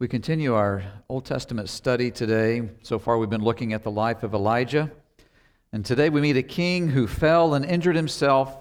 We 0.00 0.06
continue 0.06 0.54
our 0.54 0.84
Old 1.08 1.24
Testament 1.24 1.68
study 1.68 2.12
today. 2.12 2.68
So 2.82 3.00
far, 3.00 3.18
we've 3.18 3.28
been 3.28 3.42
looking 3.42 3.72
at 3.72 3.82
the 3.82 3.90
life 3.90 4.22
of 4.22 4.32
Elijah. 4.32 4.92
And 5.72 5.84
today 5.84 6.08
we 6.08 6.20
meet 6.20 6.36
a 6.36 6.42
king 6.44 6.86
who 6.86 7.08
fell 7.08 7.54
and 7.54 7.64
injured 7.64 7.96
himself, 7.96 8.56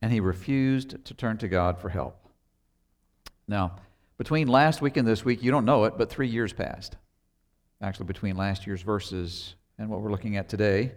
and 0.00 0.12
he 0.12 0.20
refused 0.20 1.04
to 1.06 1.12
turn 1.12 1.38
to 1.38 1.48
God 1.48 1.80
for 1.80 1.88
help. 1.88 2.24
Now, 3.48 3.80
between 4.16 4.46
last 4.46 4.80
week 4.80 4.96
and 4.96 5.08
this 5.08 5.24
week, 5.24 5.42
you 5.42 5.50
don't 5.50 5.64
know 5.64 5.82
it, 5.86 5.98
but 5.98 6.08
three 6.08 6.28
years 6.28 6.52
passed. 6.52 6.96
Actually, 7.82 8.06
between 8.06 8.36
last 8.36 8.64
year's 8.64 8.82
verses 8.82 9.56
and 9.76 9.88
what 9.90 10.02
we're 10.02 10.12
looking 10.12 10.36
at 10.36 10.48
today. 10.48 10.92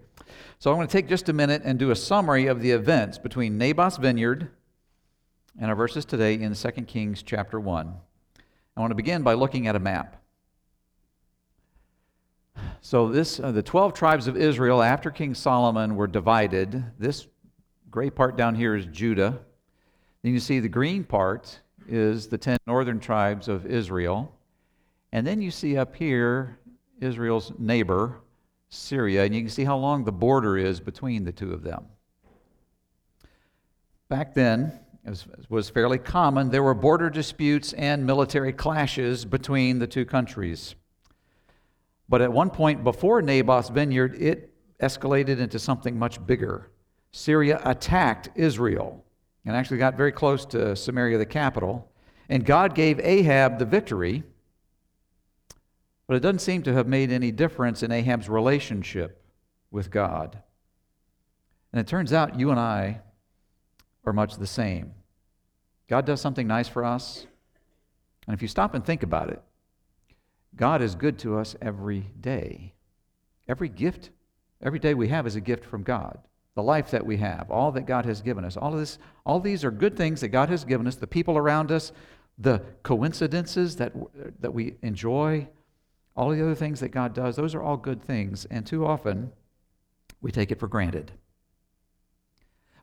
So 0.60 0.69
I'm 0.69 0.78
going 0.78 0.87
to 0.87 0.91
take 0.91 1.07
just 1.07 1.29
a 1.29 1.33
minute 1.33 1.64
and 1.65 1.79
do 1.79 1.89
a 1.89 1.96
summary 1.96 2.46
of 2.46 2.61
the 2.61 2.69
events 2.69 3.18
between 3.18 3.57
Naboth's 3.57 3.97
vineyard 3.97 4.51
and 5.60 5.71
our 5.71 5.75
verses 5.75 6.05
today 6.05 6.36
in 6.36 6.54
2 6.54 6.69
Kings 6.83 7.23
chapter 7.23 7.60
1. 7.60 7.96
I 8.79 8.82
want 8.82 8.92
to 8.92 8.96
begin 8.96 9.24
by 9.24 9.33
looking 9.33 9.68
at 9.68 9.75
a 9.75 9.79
map. 9.79 10.24
So, 12.79 13.10
this, 13.10 13.37
uh, 13.37 13.51
the 13.51 13.61
12 13.61 13.93
tribes 13.93 14.25
of 14.25 14.37
Israel 14.37 14.82
after 14.82 15.11
King 15.11 15.36
Solomon 15.36 15.97
were 15.97 16.07
divided. 16.07 16.86
This 16.97 17.28
gray 17.92 18.10
part 18.10 18.37
down 18.37 18.56
here 18.56 18.78
is 18.78 18.86
Judah. 18.86 19.37
Then 20.21 20.32
you 20.32 20.39
see 20.39 20.61
the 20.61 20.70
green 20.70 21.04
part 21.04 21.60
is 21.89 22.28
the 22.28 22.37
10 22.37 22.57
northern 22.68 23.01
tribes 23.01 23.50
of 23.50 23.65
Israel. 23.65 24.34
And 25.11 25.28
then 25.28 25.42
you 25.42 25.51
see 25.51 25.75
up 25.75 25.93
here 25.93 26.57
Israel's 27.01 27.51
neighbor, 27.59 28.21
Syria, 28.70 29.25
and 29.25 29.36
you 29.36 29.42
can 29.42 29.50
see 29.50 29.65
how 29.65 29.75
long 29.75 30.06
the 30.06 30.14
border 30.14 30.57
is 30.57 30.79
between 30.79 31.25
the 31.25 31.34
two 31.34 31.51
of 31.51 31.64
them. 31.64 31.84
Back 34.08 34.34
then, 34.34 34.80
as 35.05 35.25
was 35.50 35.69
fairly 35.69 35.97
common, 35.97 36.50
there 36.50 36.64
were 36.64 36.73
border 36.73 37.09
disputes 37.09 37.73
and 37.73 38.05
military 38.05 38.53
clashes 38.53 39.25
between 39.25 39.80
the 39.80 39.88
two 39.88 40.06
countries. 40.06 40.75
But 42.08 42.22
at 42.22 42.31
one 42.31 42.50
point 42.50 42.83
before 42.83 43.22
Naboth's 43.22 43.69
vineyard, 43.69 44.16
it 44.22 44.53
escalated 44.80 45.39
into 45.39 45.59
something 45.59 45.97
much 45.97 46.25
bigger. 46.25 46.69
Syria 47.11 47.61
attacked 47.64 48.30
Israel 48.36 49.03
and 49.45 49.56
actually 49.56 49.78
got 49.78 49.95
very 49.95 50.11
close 50.11 50.45
to 50.47 50.75
Samaria, 50.75 51.17
the 51.17 51.25
capital. 51.25 51.91
And 52.28 52.45
God 52.45 52.75
gave 52.75 53.00
Ahab 53.00 53.58
the 53.58 53.66
victory, 53.66 54.23
but 56.08 56.16
it 56.16 56.19
doesn't 56.19 56.39
seem 56.39 56.61
to 56.63 56.73
have 56.73 56.88
made 56.88 57.11
any 57.11 57.31
difference 57.31 57.84
in 57.84 57.91
Ahab's 57.91 58.30
relationship 58.30 59.23
with 59.72 59.89
God. 59.89 60.41
And 61.72 61.80
it 61.80 61.88
turns 61.88 62.13
out 62.13 62.39
you 62.39 62.52
and 62.52 62.59
I 62.59 63.02
are 64.05 64.14
much 64.14 64.36
the 64.36 64.47
same. 64.47 64.94
God 65.88 66.05
does 66.05 66.22
something 66.22 66.47
nice 66.47 66.67
for 66.67 66.86
us, 66.86 67.25
and 68.28 68.33
if 68.33 68.41
you 68.41 68.47
stop 68.47 68.75
and 68.75 68.86
think 68.86 69.03
about 69.03 69.30
it, 69.30 69.41
God 70.56 70.81
is 70.81 70.95
good 70.95 71.17
to 71.19 71.38
us 71.38 71.56
every 71.61 72.11
day. 72.19 72.73
Every 73.47 73.69
gift, 73.69 74.11
every 74.61 74.80
day 74.80 74.94
we 74.94 75.08
have 75.08 75.25
is 75.25 75.36
a 75.36 75.41
gift 75.41 75.66
from 75.66 75.83
God. 75.83 76.19
The 76.56 76.64
life 76.64 76.91
that 76.91 77.06
we 77.06 77.17
have, 77.17 77.50
all 77.50 77.72
that 77.72 77.88
God 77.88 78.06
has 78.06 78.22
given 78.22 78.44
us, 78.44 78.58
all 78.58 78.73
of 78.73 78.80
this, 78.80 79.00
all 79.25 79.39
these 79.39 79.64
are 79.64 79.72
good 79.72 79.95
things 79.95 80.22
that 80.22 80.30
God 80.30 80.50
has 80.50 80.66
given 80.66 80.88
us, 80.88 80.95
the 80.95 81.08
people 81.08 81.38
around 81.38 81.72
us, 81.72 81.91
the 82.38 82.61
coincidences 82.84 83.75
that, 83.78 83.94
that 84.39 84.53
we 84.53 84.75
enjoy, 84.81 85.47
all 86.16 86.30
the 86.30 86.41
other 86.41 86.56
things 86.56 86.80
that 86.81 86.89
God 86.89 87.13
does, 87.13 87.36
those 87.36 87.56
are 87.56 87.61
all 87.61 87.78
good 87.78 88.02
things. 88.02 88.45
And 88.45 88.66
too 88.66 88.86
often, 88.86 89.31
we 90.22 90.31
take 90.31 90.52
it 90.52 90.59
for 90.59 90.67
granted. 90.67 91.11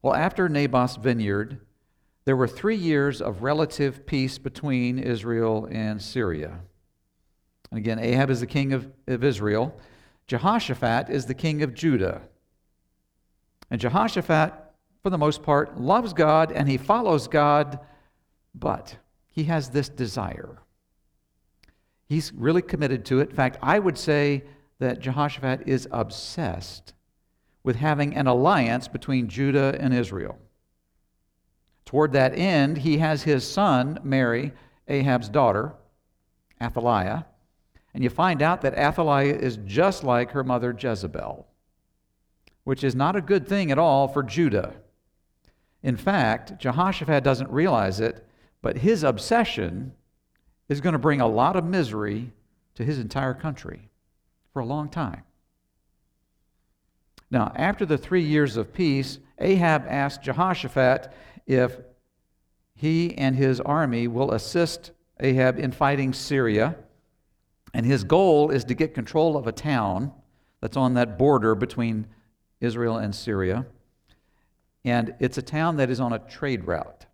Well, 0.07 0.15
after 0.15 0.49
Naboth's 0.49 0.95
vineyard, 0.95 1.59
there 2.27 2.37
were 2.37 2.47
three 2.47 2.77
years 2.77 3.21
of 3.21 3.43
relative 3.43 4.07
peace 4.07 4.39
between 4.39 5.01
Israel 5.01 5.67
and 5.69 6.01
Syria. 6.01 6.61
And 7.73 7.79
again, 7.79 7.99
Ahab 7.99 8.31
is 8.31 8.39
the 8.39 8.47
king 8.47 8.73
of, 8.73 8.89
of 9.09 9.25
Israel. 9.25 9.77
Jehoshaphat 10.29 11.11
is 11.11 11.27
the 11.27 11.35
king 11.35 11.61
of 11.65 11.75
Judah. 11.75 12.23
And 13.69 13.81
Jehoshaphat, 13.81 14.53
for 15.03 15.11
the 15.11 15.19
most 15.19 15.43
part, 15.43 15.77
loves 15.77 16.13
God 16.13 16.53
and 16.53 16.69
he 16.69 16.77
follows 16.77 17.27
God, 17.27 17.81
but 18.55 18.99
he 19.27 19.43
has 19.43 19.71
this 19.71 19.89
desire. 19.89 20.63
He's 22.09 22.33
really 22.33 22.63
committed 22.63 23.05
to 23.07 23.19
it. 23.19 23.31
In 23.31 23.35
fact, 23.35 23.59
I 23.61 23.81
would 23.81 23.99
say 23.99 24.45
that 24.79 25.01
Jehoshaphat 25.01 25.67
is 25.67 25.89
obsessed 25.91 26.95
with 27.67 27.77
having 27.77 28.15
an 28.15 28.29
alliance 28.29 28.87
between 28.87 29.27
Judah 29.29 29.77
and 29.81 29.93
Israel. 29.93 30.39
Toward 31.85 32.13
that 32.13 32.39
end, 32.39 32.79
he 32.79 32.99
has 32.99 33.25
his 33.25 33.45
son 33.45 33.99
marry 34.05 34.53
Ahab's 34.87 35.29
daughter, 35.29 35.75
Athaliah. 36.63 37.27
And 37.93 38.05
you 38.05 38.09
find 38.09 38.41
out 38.41 38.61
that 38.61 38.79
Athaliah 38.79 39.35
is 39.35 39.59
just 39.65 40.05
like 40.05 40.31
her 40.31 40.45
mother 40.45 40.77
Jezebel, 40.79 41.45
which 42.63 42.85
is 42.85 42.95
not 42.95 43.17
a 43.17 43.21
good 43.21 43.49
thing 43.49 43.73
at 43.73 43.79
all 43.79 44.07
for 44.07 44.23
Judah. 44.23 44.75
In 45.83 45.97
fact, 45.97 46.61
Jehoshaphat 46.61 47.25
doesn't 47.25 47.51
realize 47.51 47.99
it, 47.99 48.29
but 48.63 48.79
his 48.79 49.03
obsession 49.03 49.93
is 50.69 50.81
going 50.81 50.93
to 50.93 51.01
bring 51.01 51.21
a 51.21 51.27
lot 51.27 51.57
of 51.57 51.65
misery 51.65 52.33
to 52.77 52.85
his 52.85 53.01
entire 53.01 53.35
country 53.35 53.89
for 54.53 54.61
a 54.61 54.67
long 54.67 54.89
time. 54.89 55.25
Now, 57.31 57.53
after 57.57 57.85
the 57.85 57.99
three 57.99 58.23
years 58.23 58.57
of 58.57 58.73
peace, 58.73 59.19
Ahab 59.39 59.85
asked 59.89 60.23
Jehoshaphat 60.23 61.13
if 61.47 61.79
he 62.75 63.15
and 63.17 63.35
his 63.35 63.61
army 63.61 64.07
will 64.07 64.33
assist 64.33 64.93
Ahab 65.21 65.59
in 65.59 65.73
fighting 65.73 66.13
Syria. 66.13 66.77
And 67.75 67.85
his 67.85 68.05
goal 68.05 68.51
is 68.51 68.65
to 68.65 68.75
get 68.75 68.95
control 68.95 69.37
of 69.37 69.47
a 69.47 69.53
town 69.53 70.13
that's 70.61 70.77
on 70.77 70.95
that 70.95 71.19
border 71.19 71.55
between 71.55 72.07
Israel 72.61 72.99
and 72.99 73.15
Syria. 73.15 73.67
And 74.85 75.15
it's 75.19 75.39
a 75.39 75.43
town 75.43 75.77
that 75.79 75.91
is 75.91 76.01
on 76.01 76.13
a 76.13 76.19
trade 76.19 76.67
route. 76.67 77.07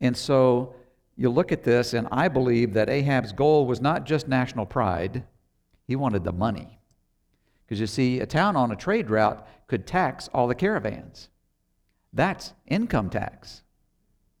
And 0.00 0.16
so 0.16 0.74
you 1.16 1.28
look 1.28 1.52
at 1.52 1.64
this, 1.64 1.92
and 1.92 2.08
I 2.10 2.28
believe 2.28 2.72
that 2.74 2.88
Ahab's 2.88 3.32
goal 3.32 3.66
was 3.66 3.80
not 3.80 4.06
just 4.06 4.28
national 4.28 4.66
pride, 4.66 5.24
he 5.86 5.96
wanted 5.96 6.24
the 6.24 6.32
money. 6.32 6.77
Because 7.68 7.80
you 7.80 7.86
see, 7.86 8.20
a 8.20 8.26
town 8.26 8.56
on 8.56 8.72
a 8.72 8.76
trade 8.76 9.10
route 9.10 9.46
could 9.66 9.86
tax 9.86 10.28
all 10.32 10.48
the 10.48 10.54
caravans. 10.54 11.28
That's 12.14 12.54
income 12.66 13.10
tax. 13.10 13.62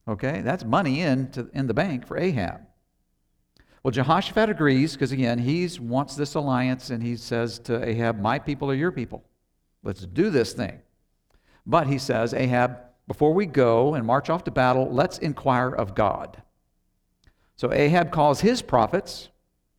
Okay? 0.08 0.40
That's 0.40 0.64
money 0.64 1.02
in, 1.02 1.30
to, 1.32 1.50
in 1.52 1.66
the 1.66 1.74
bank 1.74 2.06
for 2.06 2.16
Ahab. 2.16 2.62
Well, 3.82 3.92
Jehoshaphat 3.92 4.48
agrees 4.48 4.94
because, 4.94 5.12
again, 5.12 5.38
he 5.38 5.68
wants 5.78 6.16
this 6.16 6.34
alliance 6.34 6.88
and 6.88 7.02
he 7.02 7.16
says 7.16 7.58
to 7.60 7.86
Ahab, 7.86 8.18
My 8.18 8.38
people 8.38 8.70
are 8.70 8.74
your 8.74 8.92
people. 8.92 9.22
Let's 9.82 10.06
do 10.06 10.30
this 10.30 10.54
thing. 10.54 10.80
But 11.66 11.86
he 11.86 11.98
says, 11.98 12.32
Ahab, 12.32 12.78
before 13.06 13.34
we 13.34 13.44
go 13.44 13.94
and 13.94 14.06
march 14.06 14.30
off 14.30 14.44
to 14.44 14.50
battle, 14.50 14.90
let's 14.90 15.18
inquire 15.18 15.70
of 15.70 15.94
God. 15.94 16.42
So 17.56 17.72
Ahab 17.72 18.10
calls 18.10 18.40
his 18.40 18.62
prophets, 18.62 19.28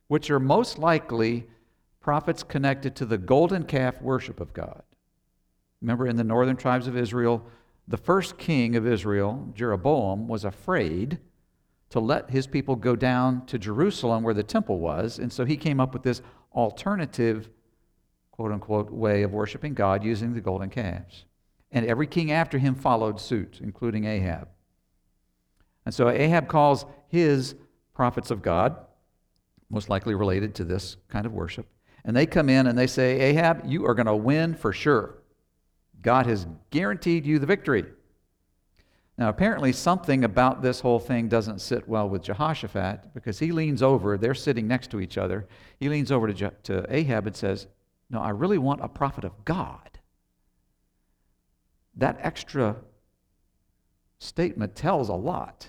which 0.06 0.30
are 0.30 0.40
most 0.40 0.78
likely 0.78 1.48
prophets 2.00 2.42
connected 2.42 2.96
to 2.96 3.04
the 3.04 3.18
golden 3.18 3.64
calf 3.64 4.00
worship 4.00 4.40
of 4.40 4.52
God. 4.52 4.82
Remember, 5.80 6.06
in 6.06 6.16
the 6.16 6.24
northern 6.24 6.56
tribes 6.56 6.86
of 6.86 6.96
Israel, 6.96 7.46
the 7.88 7.96
first 7.96 8.38
king 8.38 8.76
of 8.76 8.86
Israel, 8.86 9.48
Jeroboam, 9.54 10.28
was 10.28 10.44
afraid 10.44 11.18
to 11.90 12.00
let 12.00 12.30
his 12.30 12.46
people 12.46 12.76
go 12.76 12.94
down 12.94 13.44
to 13.46 13.58
Jerusalem 13.58 14.22
where 14.22 14.34
the 14.34 14.42
temple 14.42 14.78
was, 14.78 15.18
and 15.18 15.32
so 15.32 15.44
he 15.44 15.56
came 15.56 15.80
up 15.80 15.92
with 15.92 16.02
this 16.02 16.22
alternative, 16.54 17.48
quote 18.30 18.52
unquote, 18.52 18.90
way 18.90 19.22
of 19.22 19.32
worshiping 19.32 19.74
God 19.74 20.04
using 20.04 20.32
the 20.32 20.40
golden 20.40 20.70
calves. 20.70 21.24
And 21.72 21.86
every 21.86 22.06
king 22.06 22.32
after 22.32 22.58
him 22.58 22.74
followed 22.74 23.20
suit, 23.20 23.60
including 23.62 24.04
Ahab. 24.04 24.48
And 25.84 25.94
so 25.94 26.08
Ahab 26.08 26.48
calls 26.48 26.86
his 27.08 27.54
prophets 27.94 28.30
of 28.30 28.42
God, 28.42 28.76
most 29.68 29.88
likely 29.88 30.14
related 30.14 30.54
to 30.56 30.64
this 30.64 30.96
kind 31.08 31.26
of 31.26 31.32
worship, 31.32 31.66
and 32.04 32.16
they 32.16 32.26
come 32.26 32.48
in 32.48 32.66
and 32.66 32.78
they 32.78 32.86
say, 32.86 33.20
Ahab, 33.20 33.62
you 33.66 33.86
are 33.86 33.94
going 33.94 34.06
to 34.06 34.16
win 34.16 34.54
for 34.54 34.72
sure. 34.72 35.22
God 36.02 36.26
has 36.26 36.46
guaranteed 36.70 37.26
you 37.26 37.38
the 37.38 37.46
victory. 37.46 37.84
Now, 39.18 39.28
apparently, 39.28 39.72
something 39.72 40.24
about 40.24 40.62
this 40.62 40.80
whole 40.80 40.98
thing 40.98 41.28
doesn't 41.28 41.60
sit 41.60 41.86
well 41.86 42.08
with 42.08 42.22
Jehoshaphat 42.22 43.12
because 43.12 43.38
he 43.38 43.52
leans 43.52 43.82
over, 43.82 44.16
they're 44.16 44.34
sitting 44.34 44.66
next 44.66 44.90
to 44.92 45.00
each 45.00 45.18
other. 45.18 45.46
He 45.78 45.90
leans 45.90 46.10
over 46.10 46.26
to, 46.26 46.32
Je- 46.32 46.50
to 46.64 46.86
Ahab 46.88 47.26
and 47.26 47.36
says, 47.36 47.66
No, 48.08 48.20
I 48.20 48.30
really 48.30 48.56
want 48.56 48.82
a 48.82 48.88
prophet 48.88 49.24
of 49.24 49.44
God. 49.44 49.98
That 51.96 52.16
extra 52.20 52.76
statement 54.18 54.74
tells 54.74 55.10
a 55.10 55.14
lot. 55.14 55.68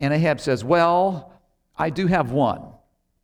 And 0.00 0.14
Ahab 0.14 0.40
says, 0.40 0.64
Well, 0.64 1.34
I 1.76 1.90
do 1.90 2.06
have 2.06 2.32
one 2.32 2.62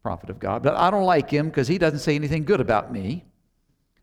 prophet 0.04 0.28
of 0.28 0.38
God, 0.38 0.62
but 0.62 0.76
I 0.76 0.90
don't 0.90 1.04
like 1.04 1.30
him 1.30 1.48
because 1.48 1.66
he 1.66 1.78
doesn't 1.78 2.00
say 2.00 2.14
anything 2.14 2.44
good 2.44 2.60
about 2.60 2.92
me. 2.92 3.24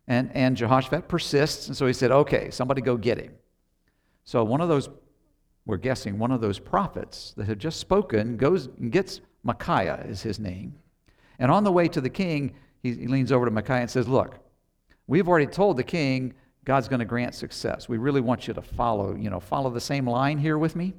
And, 0.08 0.32
and 0.34 0.56
Jehoshaphat 0.56 1.06
persists, 1.06 1.68
and 1.68 1.76
so 1.76 1.86
he 1.86 1.92
said, 1.92 2.10
Okay, 2.10 2.50
somebody 2.50 2.82
go 2.82 2.96
get 2.96 3.18
him. 3.18 3.32
So 4.24 4.42
one 4.42 4.60
of 4.60 4.68
those, 4.68 4.88
we're 5.64 5.76
guessing, 5.76 6.18
one 6.18 6.32
of 6.32 6.40
those 6.40 6.58
prophets 6.58 7.34
that 7.36 7.46
had 7.46 7.60
just 7.60 7.78
spoken 7.78 8.36
goes 8.36 8.66
and 8.66 8.90
gets 8.90 9.20
Micaiah 9.44 10.04
is 10.08 10.20
his 10.20 10.40
name. 10.40 10.74
And 11.38 11.52
on 11.52 11.62
the 11.62 11.70
way 11.70 11.86
to 11.88 12.00
the 12.00 12.10
king, 12.10 12.54
he, 12.82 12.94
he 12.94 13.06
leans 13.06 13.30
over 13.30 13.44
to 13.44 13.52
Micaiah 13.52 13.82
and 13.82 13.90
says, 13.90 14.08
Look, 14.08 14.40
we've 15.06 15.28
already 15.28 15.46
told 15.46 15.76
the 15.76 15.84
king 15.84 16.34
God's 16.64 16.88
going 16.88 16.98
to 16.98 17.06
grant 17.06 17.36
success. 17.36 17.88
We 17.88 17.98
really 17.98 18.20
want 18.20 18.48
you 18.48 18.54
to 18.54 18.62
follow, 18.62 19.14
you 19.14 19.30
know, 19.30 19.38
follow 19.38 19.70
the 19.70 19.80
same 19.80 20.08
line 20.08 20.38
here 20.38 20.58
with 20.58 20.74
me. 20.74 20.94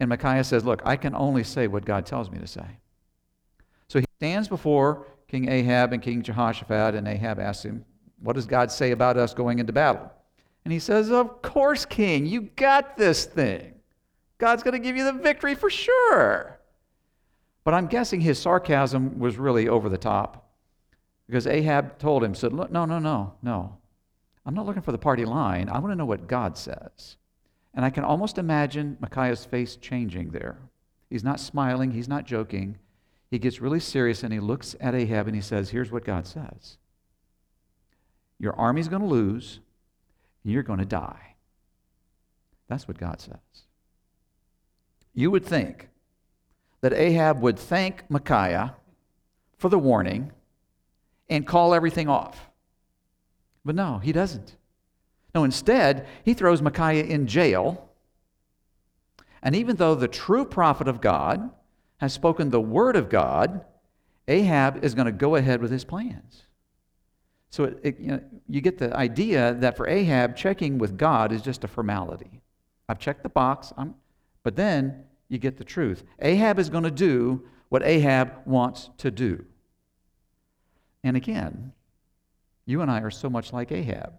And 0.00 0.10
Micaiah 0.10 0.44
says, 0.44 0.66
Look, 0.66 0.82
I 0.84 0.96
can 0.96 1.14
only 1.14 1.44
say 1.44 1.66
what 1.66 1.86
God 1.86 2.04
tells 2.04 2.30
me 2.30 2.38
to 2.40 2.46
say. 2.46 2.66
Stands 4.16 4.48
before 4.48 5.06
King 5.28 5.50
Ahab 5.50 5.92
and 5.92 6.02
King 6.02 6.22
Jehoshaphat, 6.22 6.94
and 6.94 7.06
Ahab 7.06 7.38
asks 7.38 7.64
him, 7.64 7.84
What 8.20 8.34
does 8.34 8.46
God 8.46 8.70
say 8.70 8.92
about 8.92 9.16
us 9.16 9.34
going 9.34 9.58
into 9.58 9.72
battle? 9.72 10.10
And 10.64 10.72
he 10.72 10.78
says, 10.78 11.10
Of 11.10 11.42
course, 11.42 11.84
King, 11.84 12.26
you 12.26 12.42
got 12.56 12.96
this 12.96 13.26
thing. 13.26 13.74
God's 14.38 14.62
going 14.62 14.72
to 14.72 14.78
give 14.78 14.96
you 14.96 15.04
the 15.04 15.12
victory 15.12 15.54
for 15.54 15.70
sure. 15.70 16.58
But 17.64 17.74
I'm 17.74 17.88
guessing 17.88 18.20
his 18.20 18.38
sarcasm 18.38 19.18
was 19.18 19.36
really 19.36 19.68
over 19.68 19.88
the 19.88 19.98
top 19.98 20.50
because 21.26 21.46
Ahab 21.46 21.98
told 21.98 22.24
him, 22.24 22.34
said, 22.34 22.52
No, 22.52 22.66
no, 22.70 22.98
no, 22.98 23.34
no. 23.42 23.76
I'm 24.46 24.54
not 24.54 24.64
looking 24.64 24.82
for 24.82 24.92
the 24.92 24.98
party 24.98 25.24
line. 25.24 25.68
I 25.68 25.78
want 25.78 25.92
to 25.92 25.96
know 25.96 26.06
what 26.06 26.28
God 26.28 26.56
says. 26.56 27.16
And 27.74 27.84
I 27.84 27.90
can 27.90 28.04
almost 28.04 28.38
imagine 28.38 28.96
Micaiah's 29.00 29.44
face 29.44 29.76
changing 29.76 30.30
there. 30.30 30.56
He's 31.10 31.24
not 31.24 31.40
smiling, 31.40 31.90
he's 31.90 32.08
not 32.08 32.24
joking. 32.24 32.78
He 33.30 33.38
gets 33.38 33.60
really 33.60 33.80
serious 33.80 34.22
and 34.22 34.32
he 34.32 34.40
looks 34.40 34.76
at 34.80 34.94
Ahab 34.94 35.26
and 35.26 35.34
he 35.34 35.42
says, 35.42 35.70
Here's 35.70 35.90
what 35.90 36.04
God 36.04 36.26
says 36.26 36.78
Your 38.38 38.54
army's 38.54 38.88
going 38.88 39.02
to 39.02 39.08
lose, 39.08 39.60
and 40.44 40.52
you're 40.52 40.62
going 40.62 40.78
to 40.78 40.84
die. 40.84 41.34
That's 42.68 42.88
what 42.88 42.98
God 42.98 43.20
says. 43.20 43.64
You 45.14 45.30
would 45.30 45.44
think 45.44 45.88
that 46.80 46.92
Ahab 46.92 47.40
would 47.40 47.58
thank 47.58 48.04
Micaiah 48.08 48.76
for 49.56 49.68
the 49.68 49.78
warning 49.78 50.32
and 51.28 51.46
call 51.46 51.74
everything 51.74 52.08
off. 52.08 52.50
But 53.64 53.74
no, 53.74 53.98
he 53.98 54.12
doesn't. 54.12 54.56
No, 55.34 55.44
instead, 55.44 56.06
he 56.24 56.34
throws 56.34 56.62
Micaiah 56.62 57.04
in 57.04 57.26
jail. 57.26 57.90
And 59.42 59.56
even 59.56 59.76
though 59.76 59.94
the 59.94 60.08
true 60.08 60.44
prophet 60.44 60.88
of 60.88 61.00
God 61.00 61.50
has 61.98 62.12
spoken 62.12 62.50
the 62.50 62.60
word 62.60 62.96
of 62.96 63.08
God, 63.08 63.64
Ahab 64.28 64.84
is 64.84 64.94
going 64.94 65.06
to 65.06 65.12
go 65.12 65.36
ahead 65.36 65.60
with 65.60 65.70
his 65.70 65.84
plans. 65.84 66.42
So 67.50 67.64
it, 67.64 67.80
it, 67.82 68.00
you, 68.00 68.08
know, 68.08 68.20
you 68.48 68.60
get 68.60 68.78
the 68.78 68.94
idea 68.94 69.54
that 69.54 69.76
for 69.76 69.88
Ahab, 69.88 70.36
checking 70.36 70.78
with 70.78 70.98
God 70.98 71.32
is 71.32 71.42
just 71.42 71.64
a 71.64 71.68
formality. 71.68 72.42
I've 72.88 72.98
checked 72.98 73.22
the 73.22 73.28
box, 73.28 73.72
I'm, 73.76 73.94
but 74.42 74.56
then 74.56 75.04
you 75.28 75.38
get 75.38 75.56
the 75.56 75.64
truth. 75.64 76.04
Ahab 76.20 76.58
is 76.58 76.68
going 76.68 76.84
to 76.84 76.90
do 76.90 77.42
what 77.68 77.82
Ahab 77.82 78.32
wants 78.46 78.90
to 78.98 79.10
do. 79.10 79.44
And 81.02 81.16
again, 81.16 81.72
you 82.64 82.82
and 82.82 82.90
I 82.90 83.00
are 83.00 83.10
so 83.10 83.30
much 83.30 83.52
like 83.52 83.72
Ahab. 83.72 84.12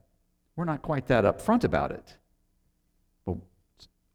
We're 0.55 0.65
not 0.65 0.81
quite 0.81 1.07
that 1.07 1.23
upfront 1.23 1.63
about 1.63 1.91
it. 1.91 2.17
But 3.25 3.37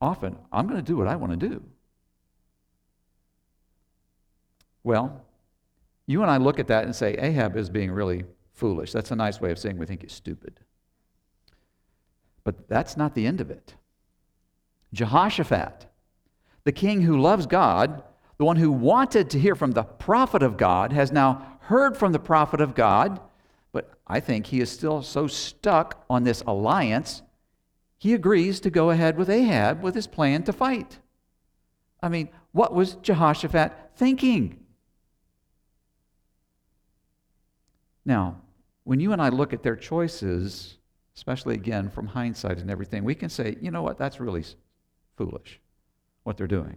often, 0.00 0.36
I'm 0.50 0.66
going 0.66 0.78
to 0.78 0.82
do 0.82 0.96
what 0.96 1.06
I 1.06 1.16
want 1.16 1.38
to 1.38 1.48
do. 1.48 1.62
Well, 4.84 5.24
you 6.06 6.22
and 6.22 6.30
I 6.30 6.36
look 6.36 6.58
at 6.58 6.66
that 6.68 6.84
and 6.84 6.94
say, 6.94 7.14
Ahab 7.14 7.56
is 7.56 7.70
being 7.70 7.90
really 7.90 8.24
foolish. 8.54 8.92
That's 8.92 9.10
a 9.10 9.16
nice 9.16 9.40
way 9.40 9.50
of 9.50 9.58
saying 9.58 9.78
we 9.78 9.86
think 9.86 10.02
he's 10.02 10.12
stupid. 10.12 10.60
But 12.44 12.68
that's 12.68 12.96
not 12.96 13.14
the 13.14 13.26
end 13.26 13.40
of 13.40 13.50
it. 13.50 13.74
Jehoshaphat 14.92 15.86
the 16.64 16.72
king 16.72 17.02
who 17.02 17.20
loves 17.20 17.46
God, 17.46 18.02
the 18.38 18.44
one 18.44 18.56
who 18.56 18.70
wanted 18.70 19.30
to 19.30 19.38
hear 19.38 19.54
from 19.54 19.72
the 19.72 19.82
prophet 19.82 20.42
of 20.42 20.56
God, 20.56 20.92
has 20.92 21.12
now 21.12 21.58
heard 21.60 21.96
from 21.96 22.12
the 22.12 22.18
prophet 22.18 22.60
of 22.60 22.74
God, 22.74 23.20
but 23.72 23.90
I 24.06 24.20
think 24.20 24.46
he 24.46 24.60
is 24.60 24.70
still 24.70 25.02
so 25.02 25.26
stuck 25.26 26.04
on 26.08 26.24
this 26.24 26.42
alliance, 26.42 27.22
he 27.98 28.14
agrees 28.14 28.60
to 28.60 28.70
go 28.70 28.90
ahead 28.90 29.16
with 29.16 29.30
Ahab 29.30 29.82
with 29.82 29.94
his 29.94 30.06
plan 30.06 30.42
to 30.44 30.52
fight. 30.52 30.98
I 32.02 32.08
mean, 32.08 32.28
what 32.50 32.74
was 32.74 32.94
Jehoshaphat 32.96 33.92
thinking? 33.96 34.58
Now, 38.04 38.40
when 38.84 39.00
you 39.00 39.12
and 39.12 39.22
I 39.22 39.28
look 39.28 39.52
at 39.52 39.62
their 39.62 39.76
choices, 39.76 40.78
especially 41.16 41.54
again 41.54 41.88
from 41.88 42.06
hindsight 42.08 42.58
and 42.58 42.70
everything, 42.70 43.04
we 43.04 43.14
can 43.14 43.28
say, 43.28 43.56
you 43.60 43.70
know 43.70 43.82
what, 43.82 43.98
that's 43.98 44.20
really 44.20 44.44
foolish 45.16 45.60
what 46.24 46.36
they're 46.36 46.46
doing. 46.46 46.76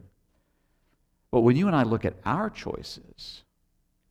But 1.32 1.42
when 1.42 1.56
you 1.56 1.68
and 1.68 1.76
I 1.76 1.84
look 1.84 2.06
at 2.06 2.16
our 2.26 2.50
choices 2.50 3.44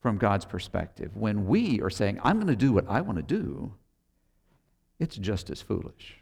from 0.00 0.18
God's 0.18 0.44
perspective, 0.44 1.16
when 1.16 1.46
we 1.46 1.80
are 1.80 1.90
saying, 1.90 2.20
I'm 2.22 2.36
going 2.36 2.48
to 2.48 2.56
do 2.56 2.72
what 2.72 2.88
I 2.88 3.00
want 3.00 3.16
to 3.16 3.22
do, 3.22 3.74
it's 4.98 5.16
just 5.16 5.50
as 5.50 5.62
foolish. 5.62 6.18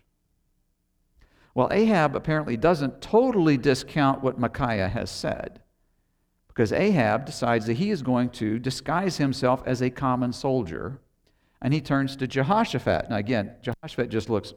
Well, 1.54 1.68
Ahab 1.70 2.16
apparently 2.16 2.56
doesn't 2.56 3.00
totally 3.00 3.56
discount 3.56 4.22
what 4.22 4.38
Micaiah 4.38 4.88
has 4.88 5.10
said, 5.10 5.61
because 6.54 6.72
Ahab 6.72 7.24
decides 7.24 7.66
that 7.66 7.78
he 7.78 7.90
is 7.90 8.02
going 8.02 8.28
to 8.30 8.58
disguise 8.58 9.16
himself 9.16 9.62
as 9.64 9.80
a 9.80 9.88
common 9.88 10.34
soldier, 10.34 11.00
and 11.62 11.72
he 11.72 11.80
turns 11.80 12.14
to 12.16 12.26
Jehoshaphat. 12.26 13.08
Now, 13.08 13.16
again, 13.16 13.52
Jehoshaphat 13.62 14.10
just 14.10 14.28
looks 14.28 14.52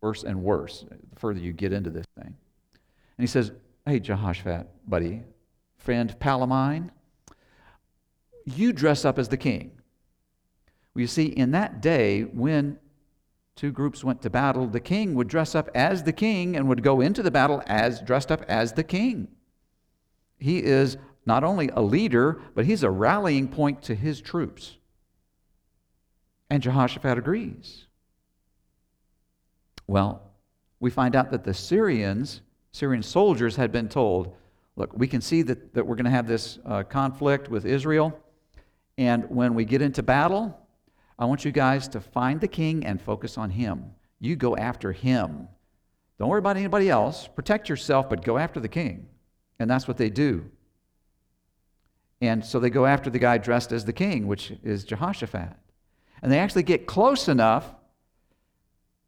worse 0.00 0.24
and 0.24 0.42
worse 0.42 0.84
the 0.88 1.20
further 1.20 1.38
you 1.38 1.52
get 1.52 1.72
into 1.72 1.90
this 1.90 2.06
thing. 2.16 2.26
And 2.26 3.20
he 3.20 3.26
says, 3.28 3.52
Hey, 3.86 4.00
Jehoshaphat, 4.00 4.68
buddy, 4.88 5.22
friend, 5.76 6.18
pal 6.18 6.42
of 6.42 6.48
mine, 6.48 6.90
you 8.44 8.72
dress 8.72 9.04
up 9.04 9.18
as 9.18 9.28
the 9.28 9.36
king. 9.36 9.70
Well, 10.94 11.02
you 11.02 11.06
see, 11.06 11.26
in 11.26 11.52
that 11.52 11.80
day, 11.80 12.22
when 12.22 12.78
two 13.54 13.70
groups 13.70 14.02
went 14.02 14.22
to 14.22 14.30
battle, 14.30 14.66
the 14.66 14.80
king 14.80 15.14
would 15.14 15.28
dress 15.28 15.54
up 15.54 15.70
as 15.74 16.02
the 16.02 16.12
king 16.12 16.56
and 16.56 16.68
would 16.68 16.82
go 16.82 17.00
into 17.00 17.22
the 17.22 17.30
battle 17.30 17.62
as 17.66 18.00
dressed 18.00 18.32
up 18.32 18.42
as 18.48 18.72
the 18.72 18.84
king. 18.84 19.28
He 20.38 20.58
is 20.58 20.96
not 21.24 21.44
only 21.44 21.68
a 21.68 21.82
leader, 21.82 22.40
but 22.54 22.66
he's 22.66 22.82
a 22.82 22.90
rallying 22.90 23.48
point 23.48 23.82
to 23.82 23.94
his 23.94 24.20
troops. 24.20 24.76
And 26.50 26.62
Jehoshaphat 26.62 27.18
agrees. 27.18 27.86
Well, 29.86 30.22
we 30.80 30.90
find 30.90 31.14
out 31.16 31.30
that 31.30 31.44
the 31.44 31.54
Syrians 31.54 32.42
Syrian 32.72 33.02
soldiers 33.02 33.54
had 33.56 33.70
been 33.70 33.88
told, 33.88 34.34
look, 34.76 34.96
we 34.96 35.06
can 35.06 35.20
see 35.20 35.42
that, 35.42 35.74
that 35.74 35.86
we're 35.86 35.94
going 35.94 36.06
to 36.06 36.10
have 36.10 36.26
this 36.26 36.58
uh, 36.64 36.82
conflict 36.82 37.48
with 37.48 37.66
Israel. 37.66 38.18
And 38.96 39.28
when 39.28 39.54
we 39.54 39.66
get 39.66 39.82
into 39.82 40.02
battle, 40.02 40.58
I 41.18 41.26
want 41.26 41.44
you 41.44 41.52
guys 41.52 41.86
to 41.88 42.00
find 42.00 42.40
the 42.40 42.48
king 42.48 42.86
and 42.86 43.00
focus 43.00 43.36
on 43.36 43.50
him. 43.50 43.92
You 44.20 44.36
go 44.36 44.56
after 44.56 44.92
him. 44.92 45.48
Don't 46.18 46.28
worry 46.28 46.38
about 46.38 46.56
anybody 46.56 46.88
else. 46.88 47.28
Protect 47.28 47.68
yourself, 47.68 48.08
but 48.08 48.24
go 48.24 48.38
after 48.38 48.58
the 48.58 48.68
king. 48.68 49.06
And 49.58 49.70
that's 49.70 49.86
what 49.86 49.98
they 49.98 50.10
do. 50.10 50.50
And 52.22 52.44
so 52.44 52.60
they 52.60 52.70
go 52.70 52.86
after 52.86 53.10
the 53.10 53.18
guy 53.18 53.36
dressed 53.36 53.72
as 53.72 53.84
the 53.84 53.92
king, 53.92 54.28
which 54.28 54.52
is 54.62 54.84
Jehoshaphat. 54.84 55.56
And 56.22 56.30
they 56.30 56.38
actually 56.38 56.62
get 56.62 56.86
close 56.86 57.26
enough 57.26 57.74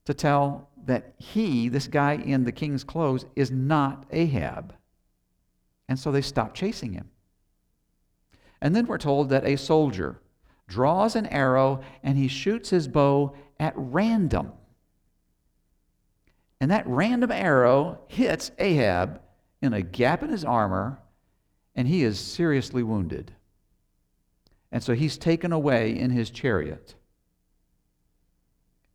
to 0.04 0.12
tell 0.12 0.68
that 0.85 1.14
he, 1.16 1.68
this 1.68 1.87
guy 1.87 2.14
in 2.14 2.42
the 2.42 2.50
king's 2.50 2.83
clothes, 2.83 3.25
is 3.37 3.52
not 3.52 4.04
Ahab. 4.11 4.75
And 5.88 5.97
so 5.97 6.11
they 6.11 6.23
stop 6.23 6.54
chasing 6.54 6.92
him. 6.92 7.09
And 8.61 8.75
then 8.75 8.87
we're 8.87 8.99
told 8.99 9.28
that 9.28 9.47
a 9.47 9.56
soldier 9.56 10.21
draws 10.66 11.14
an 11.14 11.26
arrow 11.26 11.83
and 12.02 12.18
he 12.18 12.26
shoots 12.26 12.71
his 12.71 12.88
bow 12.88 13.37
at 13.61 13.75
random. 13.76 14.52
And 16.61 16.68
that 16.73 16.87
random 16.88 17.30
arrow 17.30 18.00
hits 18.09 18.50
Ahab 18.59 19.21
in 19.62 19.73
a 19.73 19.83
gap 19.83 20.25
in 20.25 20.30
his 20.30 20.44
armor, 20.44 20.99
and 21.75 21.88
he 21.88 22.04
is 22.04 22.19
seriously 22.19 22.83
wounded. 22.83 23.33
And 24.71 24.83
so 24.83 24.95
he's 24.95 25.19
taken 25.19 25.52
away 25.52 25.97
in 25.97 26.11
his 26.11 26.31
chariot. 26.31 26.95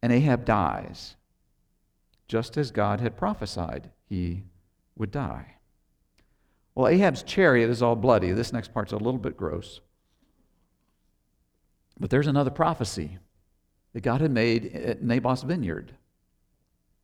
And 0.02 0.12
Ahab 0.12 0.46
dies 0.46 1.16
just 2.28 2.58
as 2.58 2.72
God 2.72 3.02
had 3.02 3.18
prophesied 3.18 3.90
he 4.08 4.44
would 4.96 5.12
die. 5.12 5.56
Well, 6.76 6.88
Ahab's 6.88 7.24
chariot 7.24 7.70
is 7.70 7.82
all 7.82 7.96
bloody. 7.96 8.32
This 8.32 8.54
next 8.54 8.74
part's 8.74 8.94
a 8.94 8.98
little 8.98 9.20
bit 9.20 9.36
gross. 9.36 9.82
But 12.00 12.10
there's 12.10 12.28
another 12.28 12.52
prophecy 12.52 13.18
that 13.94 14.02
God 14.02 14.22
had 14.22 14.32
made 14.32 14.74
at 14.74 15.04
Naboth's 15.04 15.44
vineyard. 15.44 15.96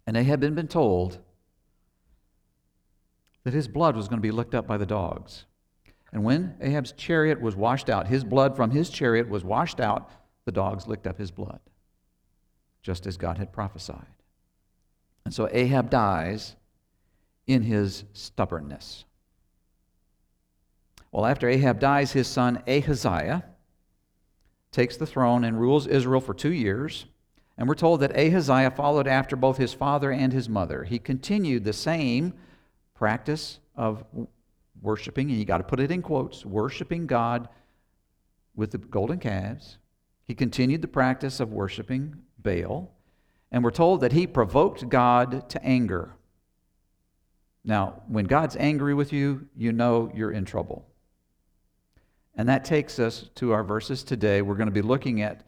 And 0.08 0.16
Ahab 0.16 0.44
had 0.44 0.56
been 0.56 0.68
told 0.68 1.20
that 3.44 3.54
his 3.54 3.68
blood 3.68 3.96
was 3.96 4.08
going 4.08 4.20
to 4.20 4.26
be 4.26 4.32
licked 4.32 4.56
up 4.56 4.68
by 4.68 4.78
the 4.78 4.86
dogs. 4.86 5.46
And 6.14 6.24
when 6.24 6.56
Ahab's 6.62 6.94
chariot 6.94 7.42
was 7.42 7.56
washed 7.56 7.90
out, 7.90 8.08
his 8.08 8.24
blood 8.24 8.56
from 8.56 8.72
his 8.72 8.90
chariot 8.90 9.28
was 9.28 9.44
washed 9.44 9.80
out, 9.80 10.10
the 10.46 10.52
dogs 10.52 10.88
licked 10.88 11.08
up 11.08 11.18
his 11.18 11.32
blood, 11.32 11.60
just 12.82 13.06
as 13.06 13.18
God 13.18 13.38
had 13.38 13.52
prophesied. 13.52 14.06
And 15.26 15.34
so 15.34 15.50
Ahab 15.52 15.90
dies 15.90 16.56
in 17.48 17.64
his 17.64 18.06
stubbornness. 18.14 19.06
Well, 21.12 21.26
after 21.26 21.48
Ahab 21.48 21.80
dies, 21.80 22.12
his 22.12 22.28
son 22.28 22.62
Ahaziah 22.68 23.44
takes 24.72 24.98
the 24.98 25.06
throne 25.06 25.44
and 25.44 25.60
rules 25.60 25.88
Israel 25.88 26.22
for 26.22 26.34
two 26.34 26.52
years. 26.52 27.06
And 27.58 27.68
we're 27.70 27.76
told 27.76 28.02
that 28.02 28.18
Ahaziah 28.18 28.72
followed 28.72 29.08
after 29.08 29.38
both 29.38 29.58
his 29.58 29.74
father 29.74 30.12
and 30.12 30.34
his 30.34 30.50
mother. 30.50 30.84
He 30.84 31.00
continued 31.00 31.64
the 31.64 31.72
same 31.74 32.34
practice 32.94 33.60
of 33.76 34.04
worshiping, 34.86 35.30
and 35.30 35.38
you 35.38 35.46
got 35.46 35.58
to 35.58 35.64
put 35.64 35.80
it 35.80 35.92
in 35.92 36.02
quotes, 36.02 36.46
worshiping 36.46 37.08
God 37.08 37.50
with 38.56 38.72
the 38.72 38.78
golden 38.78 39.20
calves. 39.20 39.78
He 40.24 40.34
continued 40.34 40.82
the 40.82 40.88
practice 40.88 41.40
of 41.40 41.52
worshiping 41.52 42.16
Baal. 42.42 42.92
And 43.52 43.64
we're 43.64 43.72
told 43.72 44.02
that 44.02 44.12
he 44.12 44.28
provoked 44.28 44.90
God 44.90 45.50
to 45.50 45.64
anger. 45.64 46.16
Now, 47.64 48.04
when 48.08 48.26
God's 48.26 48.56
angry 48.58 48.94
with 48.94 49.12
you, 49.12 49.48
you 49.56 49.72
know 49.72 50.12
you're 50.14 50.32
in 50.32 50.46
trouble. 50.46 50.86
And 52.36 52.50
that 52.50 52.66
takes 52.66 53.00
us 53.00 53.30
to 53.36 53.54
our 53.54 53.64
verses 53.64 54.04
today. 54.04 54.42
We're 54.42 54.56
going 54.56 54.68
to 54.68 54.74
be 54.74 54.82
looking 54.82 55.22
at 55.22 55.44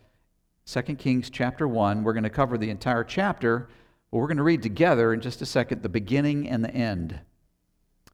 2 0.65 0.81
Kings 0.95 1.29
chapter 1.29 1.67
1. 1.67 2.03
We're 2.03 2.13
going 2.13 2.23
to 2.23 2.29
cover 2.29 2.57
the 2.57 2.69
entire 2.69 3.03
chapter, 3.03 3.69
but 4.09 4.17
we're 4.17 4.27
going 4.27 4.37
to 4.37 4.43
read 4.43 4.63
together 4.63 5.13
in 5.13 5.21
just 5.21 5.41
a 5.41 5.45
second 5.45 5.83
the 5.83 5.89
beginning 5.89 6.47
and 6.47 6.63
the 6.63 6.73
end. 6.73 7.19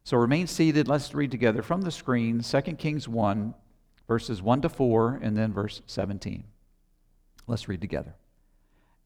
So 0.04 0.18
remain 0.18 0.46
seated. 0.46 0.86
Let's 0.86 1.14
read 1.14 1.30
together 1.30 1.62
from 1.62 1.80
the 1.80 1.90
screen 1.90 2.42
2 2.42 2.60
Kings 2.74 3.08
1, 3.08 3.54
verses 4.06 4.42
1 4.42 4.60
to 4.60 4.68
4, 4.68 5.20
and 5.22 5.34
then 5.34 5.50
verse 5.50 5.80
17. 5.86 6.44
Let's 7.46 7.68
read 7.68 7.80
together. 7.80 8.14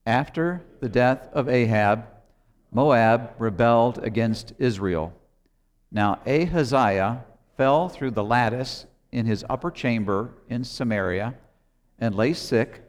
After 0.04 0.64
the 0.80 0.88
death 0.88 1.28
of 1.32 1.48
Ahab, 1.48 2.04
Moab 2.72 3.30
rebelled 3.38 4.02
against 4.02 4.54
Israel. 4.58 5.14
Now 5.92 6.20
Ahaziah 6.26 7.24
fell 7.56 7.88
through 7.88 8.10
the 8.10 8.24
lattice 8.24 8.86
in 9.12 9.24
his 9.24 9.44
upper 9.48 9.70
chamber 9.70 10.34
in 10.48 10.64
Samaria 10.64 11.34
and 12.00 12.14
lay 12.14 12.32
sick. 12.32 12.82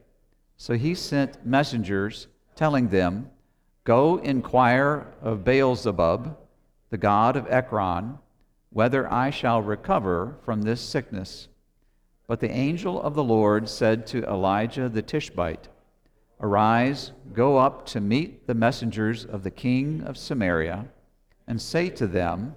So 0.58 0.74
he 0.74 0.96
sent 0.96 1.46
messengers 1.46 2.28
telling 2.56 2.90
them, 2.90 3.30
Go 3.84 4.18
inquire 4.18 5.06
of 5.22 5.44
Beelzebub, 5.44 6.36
the 6.90 6.98
god 6.98 7.36
of 7.36 7.48
Ekron, 7.50 8.18
whether 8.72 9.12
I 9.12 9.30
shall 9.30 9.62
recover 9.62 10.36
from 10.44 10.62
this 10.62 10.82
sickness. 10.82 11.48
But 12.28 12.40
the 12.40 12.52
angel 12.52 13.02
of 13.02 13.16
the 13.16 13.24
Lord 13.24 13.68
said 13.68 14.06
to 14.08 14.24
Elijah 14.24 14.90
the 14.90 15.02
Tishbite, 15.02 15.68
Arise, 16.40 17.12
go 17.34 17.58
up 17.58 17.86
to 17.88 18.00
meet 18.00 18.48
the 18.48 18.54
messengers 18.54 19.26
of 19.26 19.44
the 19.44 19.52
king 19.52 20.02
of 20.04 20.18
Samaria, 20.18 20.86
and 21.48 21.62
say 21.62 21.90
to 21.90 22.08
them, 22.08 22.56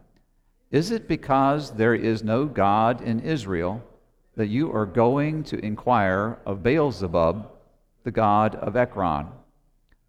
Is 0.71 0.91
it 0.91 1.09
because 1.09 1.73
there 1.73 1.95
is 1.95 2.23
no 2.23 2.45
God 2.45 3.01
in 3.01 3.21
Israel 3.21 3.83
that 4.37 4.49
you 4.49 4.73
are 4.73 4.87
going 4.87 5.43
to 5.45 5.65
inquire 5.65 6.39
of 6.47 6.63
Beelzebub, 6.63 7.51
the 8.05 8.11
god 8.11 8.55
of 8.57 8.77
Ekron? 8.77 9.27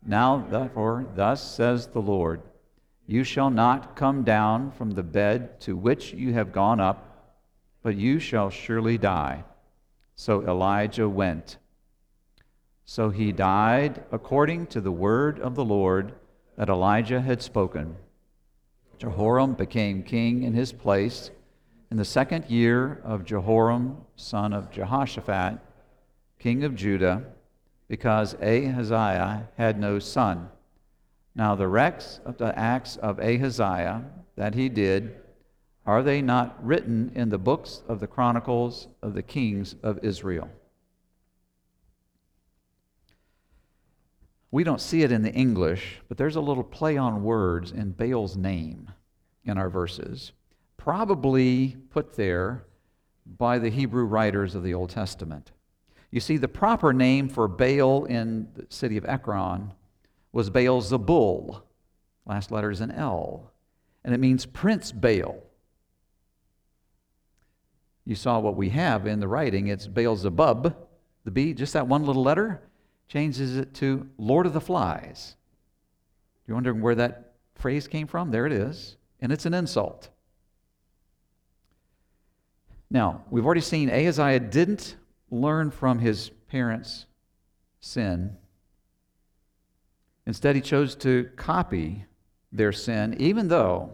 Now, 0.05 0.45
therefore, 0.49 1.05
thus 1.15 1.55
says 1.55 1.87
the 1.87 2.01
Lord 2.01 2.41
You 3.13 3.23
shall 3.23 3.51
not 3.51 3.95
come 3.95 4.23
down 4.23 4.71
from 4.71 4.89
the 4.89 5.03
bed 5.03 5.61
to 5.61 5.77
which 5.77 6.13
you 6.13 6.33
have 6.33 6.51
gone 6.51 6.79
up, 6.79 7.37
but 7.83 7.95
you 7.95 8.17
shall 8.17 8.49
surely 8.49 8.97
die. 8.97 9.43
So 10.15 10.41
Elijah 10.41 11.07
went. 11.07 11.57
So 12.85 13.11
he 13.11 13.31
died 13.31 14.03
according 14.11 14.65
to 14.73 14.81
the 14.81 14.91
word 14.91 15.39
of 15.39 15.53
the 15.53 15.63
Lord 15.63 16.15
that 16.57 16.69
Elijah 16.69 17.21
had 17.21 17.43
spoken. 17.43 17.97
Jehoram 18.97 19.53
became 19.53 20.01
king 20.01 20.41
in 20.41 20.55
his 20.55 20.73
place 20.73 21.29
in 21.91 21.97
the 21.97 22.05
second 22.05 22.45
year 22.49 22.99
of 23.03 23.25
Jehoram, 23.25 23.97
son 24.15 24.53
of 24.53 24.71
Jehoshaphat, 24.71 25.59
king 26.39 26.63
of 26.63 26.73
Judah, 26.73 27.25
because 27.87 28.33
Ahaziah 28.41 29.49
had 29.55 29.79
no 29.79 29.99
son. 29.99 30.49
Now, 31.35 31.55
the 31.55 32.53
acts 32.55 32.97
of 32.97 33.19
Ahaziah 33.19 34.03
that 34.35 34.53
he 34.53 34.69
did, 34.69 35.15
are 35.85 36.03
they 36.03 36.21
not 36.21 36.63
written 36.63 37.11
in 37.15 37.29
the 37.29 37.37
books 37.37 37.81
of 37.87 37.99
the 37.99 38.07
chronicles 38.07 38.87
of 39.01 39.13
the 39.13 39.23
kings 39.23 39.75
of 39.83 39.99
Israel? 40.03 40.49
We 44.51 44.63
don't 44.63 44.79
see 44.79 45.01
it 45.01 45.11
in 45.11 45.23
the 45.23 45.33
English, 45.33 46.01
but 46.07 46.17
there's 46.17 46.35
a 46.35 46.41
little 46.41 46.63
play 46.63 46.95
on 46.95 47.23
words 47.23 47.71
in 47.71 47.91
Baal's 47.91 48.37
name 48.37 48.91
in 49.43 49.57
our 49.57 49.69
verses, 49.69 50.31
probably 50.77 51.75
put 51.89 52.15
there 52.15 52.65
by 53.25 53.57
the 53.57 53.69
Hebrew 53.69 54.05
writers 54.05 54.53
of 54.53 54.61
the 54.61 54.75
Old 54.75 54.91
Testament. 54.91 55.51
You 56.11 56.19
see, 56.19 56.37
the 56.37 56.47
proper 56.47 56.93
name 56.93 57.27
for 57.27 57.47
Baal 57.47 58.05
in 58.05 58.47
the 58.53 58.67
city 58.69 58.97
of 58.97 59.05
Ekron 59.05 59.71
was 60.33 60.49
Baal 60.49 60.81
Zebul. 60.81 61.61
Last 62.25 62.51
letter 62.51 62.71
is 62.71 62.81
an 62.81 62.91
L, 62.91 63.51
and 64.03 64.13
it 64.13 64.19
means 64.19 64.45
Prince 64.45 64.91
Baal. 64.91 65.41
You 68.05 68.15
saw 68.15 68.39
what 68.39 68.57
we 68.57 68.69
have 68.69 69.07
in 69.07 69.21
the 69.21 69.27
writing. 69.27 69.67
It's 69.67 69.87
Baal 69.87 70.17
Zebub, 70.17 70.75
the 71.23 71.31
B, 71.31 71.53
just 71.53 71.71
that 71.73 71.87
one 71.87 72.05
little 72.05 72.23
letter 72.23 72.61
changes 73.07 73.55
it 73.57 73.73
to 73.75 74.09
Lord 74.17 74.45
of 74.45 74.53
the 74.53 74.59
Flies. 74.59 75.35
You're 76.47 76.55
wondering 76.55 76.81
where 76.81 76.95
that 76.95 77.35
phrase 77.55 77.87
came 77.87 78.07
from? 78.07 78.31
There 78.31 78.45
it 78.45 78.51
is. 78.51 78.97
And 79.21 79.31
it's 79.31 79.45
an 79.45 79.53
insult. 79.53 80.09
Now, 82.89 83.23
we've 83.29 83.45
already 83.45 83.61
seen 83.61 83.89
Ahaziah 83.89 84.39
didn't 84.39 84.97
learn 85.31 85.71
from 85.71 85.99
his 85.99 86.29
parents' 86.47 87.05
sin. 87.79 88.37
Instead, 90.25 90.55
he 90.55 90.61
chose 90.61 90.95
to 90.95 91.29
copy 91.35 92.05
their 92.51 92.71
sin, 92.71 93.15
even 93.19 93.47
though 93.47 93.93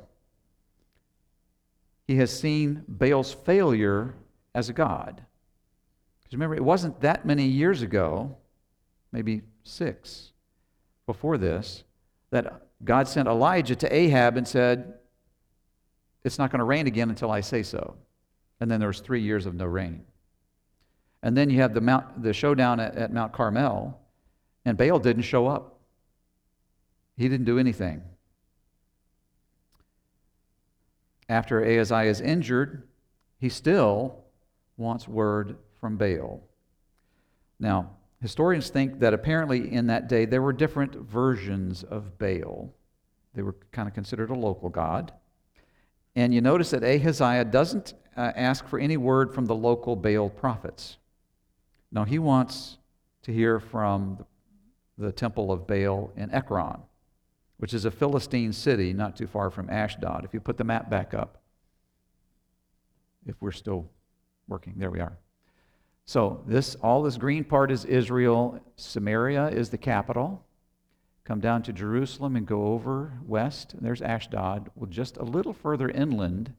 he 2.07 2.17
has 2.17 2.37
seen 2.37 2.83
Baal's 2.87 3.33
failure 3.33 4.15
as 4.53 4.69
a 4.69 4.73
god. 4.73 5.23
Because 6.19 6.33
remember, 6.33 6.55
it 6.55 6.63
wasn't 6.63 7.01
that 7.01 7.25
many 7.25 7.45
years 7.45 7.81
ago 7.81 8.37
maybe 9.11 9.41
six 9.63 10.31
before 11.05 11.37
this, 11.37 11.83
that 12.31 12.67
God 12.83 13.07
sent 13.07 13.27
Elijah 13.27 13.75
to 13.75 13.93
Ahab 13.93 14.37
and 14.37 14.47
said, 14.47 14.93
It's 16.23 16.37
not 16.37 16.51
going 16.51 16.59
to 16.59 16.65
rain 16.65 16.87
again 16.87 17.09
until 17.09 17.31
I 17.31 17.41
say 17.41 17.63
so. 17.63 17.95
And 18.59 18.69
then 18.69 18.79
there 18.79 18.89
was 18.89 18.99
three 18.99 19.21
years 19.21 19.45
of 19.45 19.55
no 19.55 19.65
rain. 19.65 20.03
And 21.23 21.35
then 21.35 21.49
you 21.49 21.61
have 21.61 21.73
the, 21.73 21.81
mount, 21.81 22.21
the 22.21 22.33
showdown 22.33 22.79
at, 22.79 22.95
at 22.95 23.11
Mount 23.11 23.33
Carmel, 23.33 23.99
and 24.65 24.77
Baal 24.77 24.99
didn't 24.99 25.23
show 25.23 25.47
up. 25.47 25.78
He 27.19 27.27
didn't 27.27 27.45
do 27.45 27.59
anything. 27.59 28.01
After 31.27 31.61
Ahaziah 31.61 32.09
is 32.09 32.21
injured, 32.21 32.87
he 33.37 33.49
still 33.49 34.23
wants 34.77 35.05
word 35.05 35.57
from 35.81 35.97
Baal. 35.97 36.41
Now, 37.59 37.91
Historians 38.21 38.69
think 38.69 38.99
that 38.99 39.13
apparently 39.13 39.71
in 39.73 39.87
that 39.87 40.07
day 40.07 40.23
there 40.23 40.41
were 40.41 40.53
different 40.53 40.95
versions 40.95 41.83
of 41.83 42.17
Baal. 42.17 42.73
They 43.33 43.41
were 43.41 43.55
kind 43.73 43.89
of 43.89 43.93
considered 43.93 44.29
a 44.29 44.33
local 44.33 44.69
god. 44.69 45.11
And 46.15 46.33
you 46.33 46.39
notice 46.39 46.69
that 46.71 46.83
Ahaziah 46.83 47.45
doesn't 47.45 47.95
uh, 48.15 48.31
ask 48.33 48.65
for 48.65 48.79
any 48.79 48.95
word 48.95 49.33
from 49.33 49.45
the 49.45 49.55
local 49.55 49.97
Baal 49.97 50.29
prophets. 50.29 50.97
No, 51.91 52.05
he 52.05 52.17
wants 52.17 52.77
to 53.23 53.33
hear 53.33 53.59
from 53.59 54.25
the, 54.97 55.07
the 55.07 55.11
temple 55.11 55.51
of 55.51 55.67
Baal 55.67 56.11
in 56.15 56.31
Ekron, 56.31 56.79
which 57.59 57.73
is 57.73 57.85
a 57.85 57.91
Philistine 57.91 58.53
city 58.53 58.93
not 58.93 59.15
too 59.15 59.27
far 59.27 59.49
from 59.49 59.69
Ashdod. 59.69 60.23
If 60.23 60.33
you 60.33 60.39
put 60.39 60.57
the 60.57 60.63
map 60.63 60.89
back 60.89 61.13
up, 61.13 61.41
if 63.25 63.35
we're 63.41 63.51
still 63.51 63.89
working, 64.47 64.73
there 64.77 64.89
we 64.89 65.01
are. 65.01 65.17
So 66.05 66.41
this 66.47 66.75
all 66.75 67.03
this 67.03 67.17
green 67.17 67.43
part 67.43 67.69
is 67.69 67.85
Israel. 67.85 68.59
Samaria 68.77 69.49
is 69.49 69.69
the 69.69 69.77
capital. 69.77 70.43
Come 71.25 71.41
down 71.41 71.61
to 71.63 71.73
Jerusalem 71.73 72.37
and 72.37 72.47
go 72.47 72.67
over 72.67 73.19
west. 73.27 73.73
And 73.73 73.85
there's 73.85 74.01
Ashdod. 74.01 74.71
Well, 74.75 74.89
just 74.89 75.17
a 75.17 75.23
little 75.23 75.53
further 75.53 75.89
inland 75.89 76.53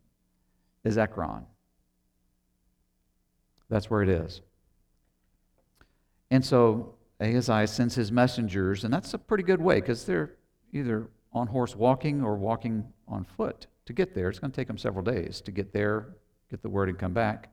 is 0.84 0.98
Ekron. 0.98 1.46
That's 3.70 3.90
where 3.90 4.02
it 4.02 4.08
is. 4.10 4.42
And 6.30 6.44
so 6.44 6.94
Ahaziah 7.20 7.66
sends 7.66 7.94
his 7.94 8.12
messengers, 8.12 8.84
and 8.84 8.92
that's 8.92 9.14
a 9.14 9.18
pretty 9.18 9.44
good 9.44 9.60
way 9.60 9.80
because 9.80 10.04
they're 10.04 10.34
either 10.72 11.08
on 11.32 11.46
horse 11.46 11.76
walking 11.76 12.22
or 12.22 12.36
walking 12.36 12.84
on 13.08 13.24
foot 13.24 13.66
to 13.86 13.92
get 13.92 14.14
there. 14.14 14.28
It's 14.28 14.38
going 14.38 14.50
to 14.50 14.56
take 14.56 14.68
them 14.68 14.78
several 14.78 15.04
days 15.04 15.40
to 15.42 15.50
get 15.50 15.72
there, 15.72 16.08
get 16.50 16.62
the 16.62 16.68
word, 16.68 16.88
and 16.88 16.98
come 16.98 17.12
back 17.12 17.50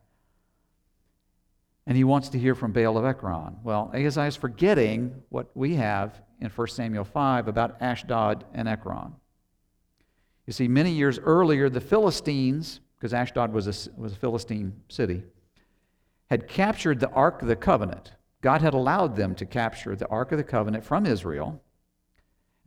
and 1.88 1.96
he 1.96 2.04
wants 2.04 2.28
to 2.30 2.38
hear 2.38 2.54
from 2.54 2.74
Baal 2.74 2.98
of 2.98 3.06
Ekron. 3.06 3.56
Well, 3.64 3.90
Ahaziah 3.96 4.28
is 4.28 4.36
forgetting 4.36 5.24
what 5.30 5.50
we 5.56 5.76
have 5.76 6.22
in 6.42 6.50
1 6.50 6.68
Samuel 6.68 7.06
5 7.06 7.48
about 7.48 7.78
Ashdod 7.82 8.44
and 8.54 8.68
Ekron. 8.68 9.16
You 10.46 10.52
see, 10.52 10.68
many 10.68 10.92
years 10.92 11.18
earlier, 11.18 11.70
the 11.70 11.80
Philistines 11.82 12.82
because 12.98 13.14
Ashdod 13.14 13.54
was 13.54 13.68
a, 13.68 13.92
was 14.00 14.14
a 14.14 14.16
Philistine 14.16 14.74
city, 14.90 15.24
had 16.30 16.48
captured 16.48 17.00
the 17.00 17.12
Ark 17.12 17.42
of 17.42 17.48
the 17.48 17.56
Covenant. 17.56 18.14
God 18.42 18.62
had 18.62 18.74
allowed 18.74 19.16
them 19.16 19.36
to 19.36 19.46
capture 19.46 19.96
the 19.96 20.08
Ark 20.08 20.32
of 20.32 20.40
the 20.40 20.44
Covenant 20.44 20.84
from 20.84 21.06
Israel. 21.06 21.62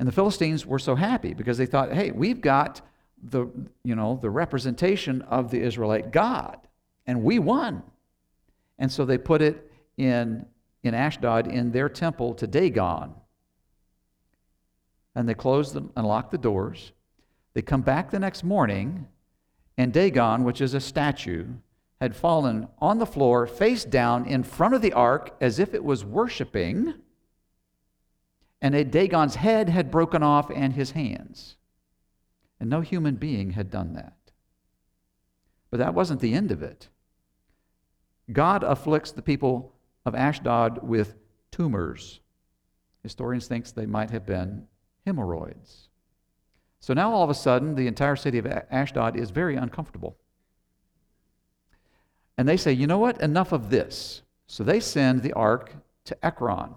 And 0.00 0.08
the 0.08 0.12
Philistines 0.12 0.64
were 0.64 0.78
so 0.78 0.94
happy 0.94 1.34
because 1.34 1.58
they 1.58 1.66
thought, 1.66 1.92
hey, 1.92 2.10
we've 2.10 2.40
got 2.40 2.80
the, 3.22 3.48
you 3.84 3.94
know, 3.94 4.18
the 4.22 4.30
representation 4.30 5.20
of 5.22 5.50
the 5.50 5.60
Israelite 5.60 6.10
God, 6.10 6.56
and 7.06 7.22
we 7.22 7.38
won. 7.38 7.82
And 8.78 8.90
so 8.90 9.04
they 9.04 9.18
put 9.18 9.42
it 9.42 9.70
in, 9.98 10.46
in 10.82 10.94
Ashdod 10.94 11.48
in 11.48 11.70
their 11.70 11.90
temple 11.90 12.32
to 12.36 12.46
Dagon. 12.46 13.12
And 15.14 15.28
they 15.28 15.34
closed 15.34 15.76
and 15.76 15.94
locked 15.94 16.30
the 16.30 16.38
doors. 16.38 16.92
They 17.52 17.60
come 17.60 17.82
back 17.82 18.10
the 18.10 18.18
next 18.18 18.42
morning, 18.42 19.06
and 19.76 19.92
Dagon, 19.92 20.44
which 20.44 20.62
is 20.62 20.72
a 20.72 20.80
statue, 20.80 21.46
had 22.00 22.16
fallen 22.16 22.68
on 22.78 22.96
the 22.96 23.04
floor, 23.04 23.46
face 23.46 23.84
down, 23.84 24.24
in 24.24 24.44
front 24.44 24.72
of 24.72 24.80
the 24.80 24.94
ark 24.94 25.36
as 25.42 25.58
if 25.58 25.74
it 25.74 25.84
was 25.84 26.06
worshiping. 26.06 26.94
And 28.62 28.74
Dagon's 28.90 29.36
head 29.36 29.68
had 29.68 29.90
broken 29.90 30.22
off 30.22 30.50
and 30.50 30.74
his 30.74 30.90
hands. 30.90 31.56
And 32.58 32.68
no 32.68 32.82
human 32.82 33.16
being 33.16 33.52
had 33.52 33.70
done 33.70 33.94
that. 33.94 34.16
But 35.70 35.78
that 35.78 35.94
wasn't 35.94 36.20
the 36.20 36.34
end 36.34 36.50
of 36.50 36.62
it. 36.62 36.88
God 38.32 38.62
afflicts 38.62 39.12
the 39.12 39.22
people 39.22 39.72
of 40.04 40.14
Ashdod 40.14 40.80
with 40.82 41.16
tumors. 41.50 42.20
Historians 43.02 43.46
think 43.46 43.66
they 43.66 43.86
might 43.86 44.10
have 44.10 44.26
been 44.26 44.66
hemorrhoids. 45.06 45.88
So 46.80 46.94
now 46.94 47.12
all 47.12 47.24
of 47.24 47.30
a 47.30 47.34
sudden, 47.34 47.74
the 47.74 47.86
entire 47.86 48.16
city 48.16 48.38
of 48.38 48.46
Ashdod 48.46 49.16
is 49.16 49.30
very 49.30 49.56
uncomfortable. 49.56 50.16
And 52.36 52.48
they 52.48 52.56
say, 52.56 52.72
you 52.72 52.86
know 52.86 52.98
what? 52.98 53.20
Enough 53.20 53.52
of 53.52 53.70
this. 53.70 54.22
So 54.46 54.64
they 54.64 54.80
send 54.80 55.22
the 55.22 55.32
ark 55.34 55.72
to 56.04 56.24
Ekron. 56.24 56.74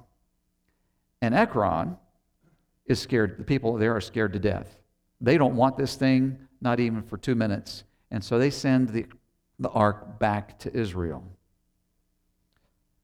And 1.24 1.34
Ekron 1.34 1.96
is 2.86 3.00
scared. 3.00 3.38
The 3.38 3.46
people 3.46 3.77
there 3.77 3.96
are 3.96 4.01
scared 4.01 4.34
to 4.34 4.39
death. 4.39 4.75
They 5.22 5.38
don't 5.38 5.56
want 5.56 5.77
this 5.77 5.96
thing, 5.96 6.38
not 6.60 6.82
even 6.82 7.01
for 7.01 7.18
two 7.18 7.34
minutes. 7.34 7.86
And 8.12 8.22
so 8.22 8.38
they 8.38 8.50
send 8.50 8.89
the, 8.89 9.06
the 9.58 9.70
ark 9.70 10.20
back 10.20 10.60
to 10.60 10.77
Israel. 10.77 11.24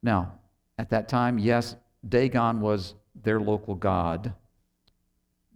Now, 0.03 0.33
at 0.77 0.89
that 0.89 1.07
time, 1.07 1.39
yes, 1.39 1.77
Dagon 2.09 2.59
was 2.59 2.93
their 3.23 3.39
local 3.39 3.73
god. 3.73 4.33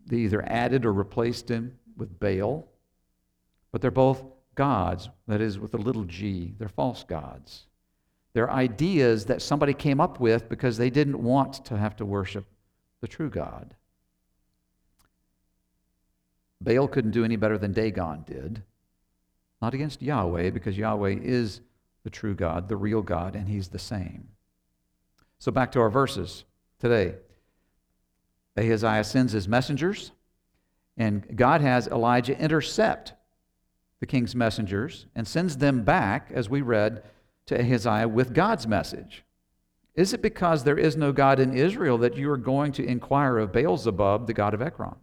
They 0.06 0.20
either 0.20 0.42
added 0.50 0.86
or 0.86 0.94
replaced 0.94 1.52
him 1.52 1.78
with 1.98 2.18
Baal, 2.18 2.66
but 3.74 3.82
they're 3.82 3.92
both 3.92 4.24
gods, 4.56 5.10
that 5.28 5.42
is, 5.42 5.60
with 5.60 5.74
a 5.74 5.78
little 5.78 6.06
g. 6.06 6.54
They're 6.58 6.70
false 6.70 7.04
gods. 7.04 7.66
They're 8.32 8.50
ideas 8.50 9.26
that 9.26 9.42
somebody 9.42 9.74
came 9.74 10.00
up 10.00 10.22
with 10.22 10.48
because 10.48 10.78
they 10.78 10.90
didn't 10.90 11.22
want 11.22 11.66
to 11.66 11.78
have 11.78 11.98
to 11.98 12.06
worship 12.06 12.46
the 13.04 13.08
true 13.10 13.30
God. 13.30 13.76
Baal 16.62 16.88
couldn't 16.88 17.12
do 17.12 17.26
any 17.26 17.36
better 17.36 17.58
than 17.58 17.74
Dagon 17.74 18.24
did. 18.26 18.64
Not 19.62 19.74
against 19.74 20.02
Yahweh, 20.02 20.52
because 20.52 20.78
Yahweh 20.78 21.18
is 21.22 21.60
the 22.06 22.10
true 22.10 22.34
God, 22.34 22.70
the 22.70 22.78
real 22.78 23.02
God, 23.02 23.36
and 23.36 23.50
He's 23.50 23.68
the 23.68 23.78
same. 23.78 24.30
So 25.38 25.52
back 25.52 25.74
to 25.74 25.82
our 25.82 25.90
verses 25.90 26.46
today. 26.80 27.16
Ahaziah 28.56 29.04
sends 29.04 29.34
his 29.34 29.50
messengers, 29.50 30.14
and 30.96 31.36
God 31.36 31.60
has 31.60 31.90
Elijah 31.90 32.40
intercept 32.40 33.12
the 34.00 34.06
king's 34.06 34.34
messengers 34.34 35.08
and 35.14 35.28
sends 35.28 35.58
them 35.58 35.84
back, 35.84 36.32
as 36.34 36.50
we 36.50 36.62
read, 36.62 37.04
to 37.48 37.60
Ahaziah 37.60 38.08
with 38.08 38.34
God's 38.34 38.66
message. 38.66 39.26
Is 39.96 40.14
it 40.14 40.22
because 40.22 40.64
there 40.64 40.78
is 40.78 40.98
no 40.98 41.12
God 41.12 41.40
in 41.40 41.56
Israel 41.56 41.98
that 42.00 42.16
you 42.16 42.30
are 42.32 42.38
going 42.38 42.72
to 42.74 42.86
inquire 42.86 43.38
of 43.38 43.52
Beelzebub, 43.52 44.26
the 44.26 44.34
God 44.34 44.54
of 44.54 44.62
Ekron? 44.62 44.96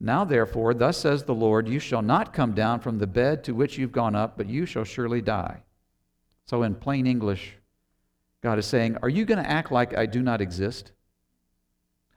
Now, 0.00 0.24
therefore, 0.24 0.74
thus 0.74 0.98
says 0.98 1.22
the 1.22 1.34
Lord, 1.34 1.68
you 1.68 1.78
shall 1.78 2.02
not 2.02 2.32
come 2.32 2.52
down 2.52 2.80
from 2.80 2.98
the 2.98 3.06
bed 3.06 3.44
to 3.44 3.54
which 3.54 3.78
you've 3.78 3.92
gone 3.92 4.16
up, 4.16 4.36
but 4.36 4.48
you 4.48 4.66
shall 4.66 4.84
surely 4.84 5.22
die. 5.22 5.62
So, 6.46 6.64
in 6.64 6.74
plain 6.74 7.06
English, 7.06 7.56
God 8.42 8.58
is 8.58 8.66
saying, 8.66 8.98
Are 9.02 9.08
you 9.08 9.24
going 9.24 9.42
to 9.42 9.50
act 9.50 9.70
like 9.70 9.96
I 9.96 10.06
do 10.06 10.22
not 10.22 10.40
exist? 10.40 10.92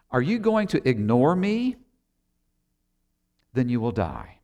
Are 0.10 0.22
you 0.22 0.40
going 0.40 0.68
to 0.70 0.90
ignore 0.90 1.36
me? 1.36 1.76
Then 3.54 3.70
you 3.70 3.80
will 3.80 3.92
die. 3.92 4.40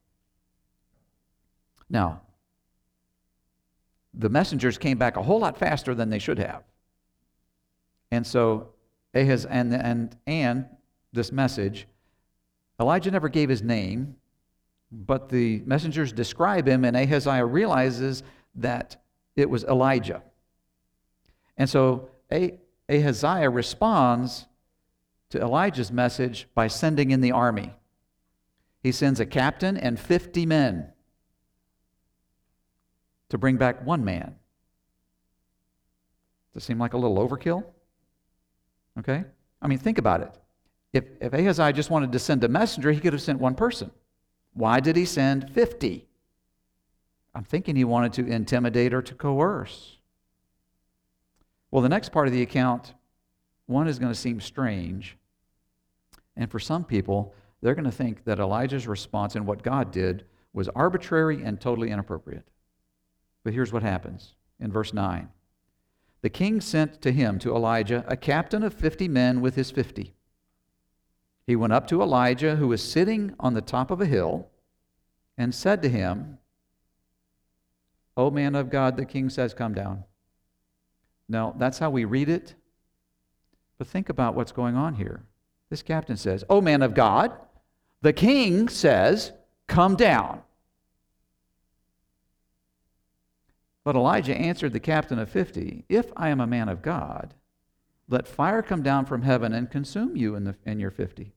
Now, 1.89 2.21
the 4.13 4.29
messengers 4.29 4.77
came 4.77 4.97
back 4.97 5.17
a 5.17 5.23
whole 5.23 5.39
lot 5.39 5.57
faster 5.57 5.95
than 5.95 6.09
they 6.09 6.19
should 6.19 6.39
have. 6.39 6.63
And 8.13 8.27
so, 8.27 8.67
Ahaz 9.15 9.45
and, 9.45 9.73
and, 9.73 10.15
and 10.27 10.65
this 11.13 11.31
message, 11.31 11.87
Elijah 12.79 13.09
never 13.09 13.27
gave 13.27 13.49
his 13.49 13.63
name, 13.63 14.17
but 14.91 15.29
the 15.29 15.63
messengers 15.65 16.13
describe 16.13 16.67
him, 16.67 16.85
and 16.85 16.95
Ahaziah 16.95 17.43
realizes 17.43 18.21
that 18.53 18.97
it 19.35 19.49
was 19.49 19.63
Elijah. 19.63 20.21
And 21.57 21.67
so 21.67 22.09
Ahaziah 22.87 23.49
responds 23.49 24.45
to 25.31 25.41
Elijah's 25.41 25.91
message 25.91 26.47
by 26.53 26.67
sending 26.67 27.09
in 27.09 27.19
the 27.19 27.31
army. 27.31 27.73
He 28.83 28.91
sends 28.91 29.19
a 29.19 29.25
captain 29.25 29.75
and 29.75 29.99
50 29.99 30.45
men 30.45 30.91
to 33.29 33.39
bring 33.39 33.57
back 33.57 33.83
one 33.83 34.05
man. 34.05 34.35
Does 36.53 36.61
it 36.61 36.65
seem 36.67 36.77
like 36.77 36.93
a 36.93 36.97
little 36.97 37.17
overkill? 37.17 37.63
Okay? 38.99 39.23
I 39.61 39.67
mean, 39.67 39.77
think 39.77 39.97
about 39.97 40.21
it. 40.21 40.31
If, 40.91 41.05
if 41.19 41.33
Ahaziah 41.33 41.73
just 41.73 41.89
wanted 41.89 42.11
to 42.11 42.19
send 42.19 42.43
a 42.43 42.47
messenger, 42.47 42.91
he 42.91 42.99
could 42.99 43.13
have 43.13 43.21
sent 43.21 43.39
one 43.39 43.55
person. 43.55 43.91
Why 44.53 44.79
did 44.79 44.95
he 44.95 45.05
send 45.05 45.49
50? 45.51 46.07
I'm 47.33 47.43
thinking 47.43 47.75
he 47.75 47.83
wanted 47.83 48.13
to 48.13 48.27
intimidate 48.27 48.93
or 48.93 49.01
to 49.01 49.15
coerce. 49.15 49.97
Well, 51.71 51.81
the 51.81 51.89
next 51.89 52.11
part 52.11 52.27
of 52.27 52.33
the 52.33 52.43
account, 52.43 52.93
one 53.65 53.87
is 53.87 53.97
going 53.97 54.13
to 54.13 54.19
seem 54.19 54.39
strange. 54.39 55.17
And 56.35 56.51
for 56.51 56.59
some 56.59 56.83
people, 56.83 57.33
they're 57.61 57.73
going 57.73 57.85
to 57.85 57.91
think 57.91 58.23
that 58.25 58.39
Elijah's 58.39 58.87
response 58.87 59.35
and 59.35 59.47
what 59.47 59.63
God 59.63 59.91
did 59.91 60.25
was 60.53 60.69
arbitrary 60.69 61.43
and 61.43 61.59
totally 61.59 61.89
inappropriate. 61.89 62.47
But 63.43 63.53
here's 63.53 63.73
what 63.73 63.81
happens 63.81 64.35
in 64.59 64.71
verse 64.71 64.93
9 64.93 65.27
The 66.23 66.29
king 66.29 66.61
sent 66.61 67.01
to 67.01 67.11
him, 67.11 67.37
to 67.39 67.53
Elijah, 67.53 68.05
a 68.07 68.15
captain 68.15 68.63
of 68.63 68.73
50 68.73 69.09
men 69.09 69.41
with 69.41 69.55
his 69.55 69.69
50. 69.71 70.13
He 71.45 71.55
went 71.57 71.73
up 71.73 71.85
to 71.89 72.01
Elijah, 72.01 72.55
who 72.55 72.69
was 72.69 72.81
sitting 72.81 73.35
on 73.41 73.53
the 73.53 73.61
top 73.61 73.91
of 73.91 73.99
a 73.99 74.05
hill, 74.05 74.47
and 75.37 75.53
said 75.53 75.81
to 75.81 75.89
him, 75.89 76.37
O 78.15 78.31
man 78.31 78.55
of 78.55 78.69
God, 78.69 78.95
the 78.95 79.05
king 79.05 79.29
says, 79.29 79.53
Come 79.53 79.73
down. 79.73 80.05
Now, 81.27 81.53
that's 81.57 81.79
how 81.79 81.89
we 81.89 82.05
read 82.05 82.29
it. 82.29 82.55
But 83.77 83.87
think 83.87 84.07
about 84.07 84.33
what's 84.33 84.53
going 84.53 84.77
on 84.77 84.95
here. 84.95 85.25
This 85.69 85.81
captain 85.81 86.15
says, 86.15 86.45
O 86.49 86.61
man 86.61 86.81
of 86.81 86.93
God, 86.93 87.33
the 88.01 88.13
king 88.13 88.69
says, 88.69 89.33
Come 89.67 89.97
down. 89.97 90.41
But 93.83 93.95
Elijah 93.95 94.35
answered 94.35 94.73
the 94.73 94.79
captain 94.79 95.19
of 95.19 95.29
fifty, 95.29 95.85
If 95.89 96.11
I 96.15 96.29
am 96.29 96.39
a 96.39 96.47
man 96.47 96.69
of 96.69 96.81
God, 96.81 97.33
let 98.07 98.27
fire 98.27 98.61
come 98.61 98.83
down 98.83 99.05
from 99.05 99.23
heaven 99.23 99.53
and 99.53 99.69
consume 99.69 100.15
you 100.15 100.35
and, 100.35 100.79
your 100.79 100.91
fifty. 100.91 101.33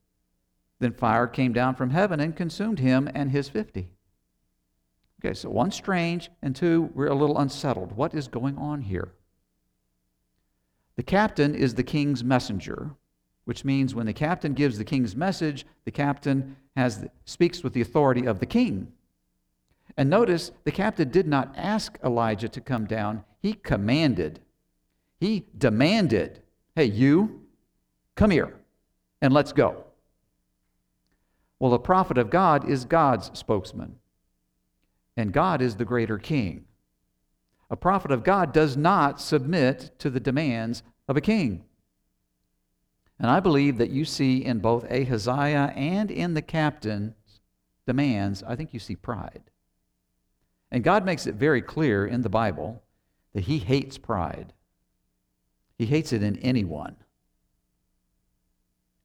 Then 0.79 0.93
fire 0.93 1.27
came 1.27 1.53
down 1.53 1.75
from 1.75 1.91
heaven 1.91 2.21
and 2.21 2.37
consumed 2.37 2.79
him 2.79 3.09
and 3.15 3.31
his 3.31 3.49
fifty. 3.49 3.91
Okay, 5.21 5.35
so 5.35 5.49
one, 5.49 5.71
strange, 5.71 6.31
and 6.43 6.55
two, 6.55 6.91
we're 6.95 7.07
a 7.07 7.15
little 7.15 7.39
unsettled. 7.39 7.93
What 7.93 8.15
is 8.15 8.29
going 8.29 8.59
on 8.59 8.83
here? 8.83 9.13
The 10.97 11.03
captain 11.03 11.55
is 11.55 11.75
the 11.75 11.83
king's 11.83 12.23
messenger, 12.23 12.91
which 13.45 13.65
means 13.65 13.95
when 13.95 14.07
the 14.07 14.13
captain 14.13 14.55
gives 14.55 14.77
the 14.79 14.85
king's 14.85 15.17
message, 15.17 15.67
the 15.85 15.91
captain 15.91 16.57
has, 16.77 17.07
speaks 17.25 17.63
with 17.63 17.73
the 17.73 17.81
authority 17.81 18.27
of 18.27 18.39
the 18.39 18.47
king. 18.47 18.93
And 19.97 20.11
notice 20.11 20.53
the 20.65 20.73
captain 20.73 21.11
did 21.11 21.27
not 21.27 21.55
ask 21.57 21.99
Elijah 22.05 22.49
to 22.51 22.61
come 22.61 22.85
down, 22.85 23.25
he 23.41 23.55
commanded. 23.55 24.41
He 25.19 25.47
demanded, 25.57 26.43
hey, 26.75 26.85
you, 26.85 27.43
come 28.15 28.31
here 28.31 28.55
and 29.23 29.33
let's 29.33 29.53
go. 29.53 29.85
Well, 31.59 31.71
the 31.71 31.79
prophet 31.79 32.19
of 32.19 32.29
God 32.29 32.69
is 32.69 32.85
God's 32.85 33.31
spokesman, 33.39 33.97
and 35.17 35.33
God 35.33 35.63
is 35.63 35.77
the 35.77 35.87
greater 35.87 36.19
king. 36.19 36.67
A 37.71 37.77
prophet 37.77 38.11
of 38.11 38.23
God 38.23 38.53
does 38.53 38.77
not 38.77 39.21
submit 39.21 39.93
to 39.99 40.11
the 40.11 40.21
demands 40.21 40.83
of 41.09 41.17
a 41.17 41.23
king. 41.23 41.65
And 43.19 43.31
I 43.31 43.41
believe 43.41 43.79
that 43.79 43.91
you 43.91 44.05
see 44.05 44.45
in 44.45 44.59
both 44.59 44.85
Ahaziah 44.91 45.73
and 45.75 46.11
in 46.11 46.35
the 46.35 46.43
captain's 46.43 47.15
demands, 47.87 48.43
I 48.43 48.55
think 48.55 48.75
you 48.75 48.79
see 48.79 48.97
pride. 48.97 49.43
And 50.71 50.83
God 50.83 51.05
makes 51.05 51.27
it 51.27 51.35
very 51.35 51.63
clear 51.63 52.07
in 52.07 52.23
the 52.23 52.29
Bible 52.29 52.83
that 53.33 53.45
He 53.45 53.59
hates 53.59 53.99
pride, 53.99 54.53
He 55.79 55.87
hates 55.87 56.13
it 56.13 56.23
in 56.23 56.39
anyone. 56.39 56.97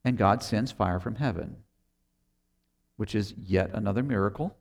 And 0.03 0.17
God 0.17 0.41
sends 0.41 0.71
fire 0.71 0.99
from 0.99 1.15
heaven, 1.15 1.57
which 2.97 3.13
is 3.13 3.35
yet 3.37 3.69
another 3.73 4.01
miracle. 4.01 4.57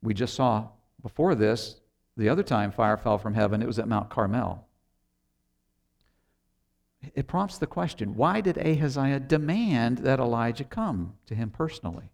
We 0.00 0.14
just 0.14 0.34
saw 0.34 0.68
before 1.02 1.34
this, 1.34 1.80
the 2.16 2.28
other 2.28 2.42
time 2.42 2.70
fire 2.70 2.96
fell 2.96 3.18
from 3.18 3.34
heaven, 3.34 3.62
it 3.62 3.66
was 3.66 3.78
at 3.78 3.88
Mount 3.88 4.10
Carmel. 4.10 4.66
It 7.14 7.28
prompts 7.28 7.58
the 7.58 7.66
question 7.66 8.16
why 8.16 8.40
did 8.40 8.58
Ahaziah 8.58 9.20
demand 9.20 9.98
that 9.98 10.18
Elijah 10.18 10.64
come 10.64 11.14
to 11.26 11.34
him 11.34 11.50
personally? 11.50 12.10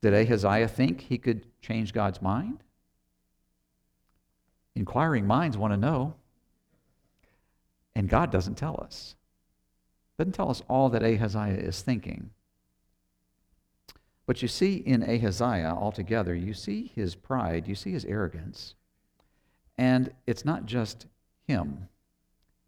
Did 0.00 0.14
Ahaziah 0.14 0.68
think 0.68 1.00
he 1.00 1.18
could 1.18 1.44
change 1.60 1.92
God's 1.92 2.22
mind? 2.22 2.62
Inquiring 4.74 5.26
minds 5.26 5.56
want 5.56 5.72
to 5.72 5.76
know. 5.76 6.14
And 7.94 8.08
God 8.08 8.30
doesn't 8.30 8.54
tell 8.54 8.80
us. 8.80 9.16
Doesn't 10.18 10.34
tell 10.34 10.50
us 10.50 10.62
all 10.68 10.88
that 10.90 11.02
Ahaziah 11.02 11.58
is 11.58 11.82
thinking. 11.82 12.30
But 14.26 14.42
you 14.42 14.48
see 14.48 14.74
in 14.76 15.02
Ahaziah 15.02 15.74
altogether, 15.76 16.34
you 16.34 16.54
see 16.54 16.92
his 16.94 17.14
pride, 17.14 17.66
you 17.66 17.74
see 17.74 17.92
his 17.92 18.04
arrogance. 18.04 18.74
And 19.78 20.12
it's 20.26 20.44
not 20.44 20.66
just 20.66 21.06
him. 21.46 21.88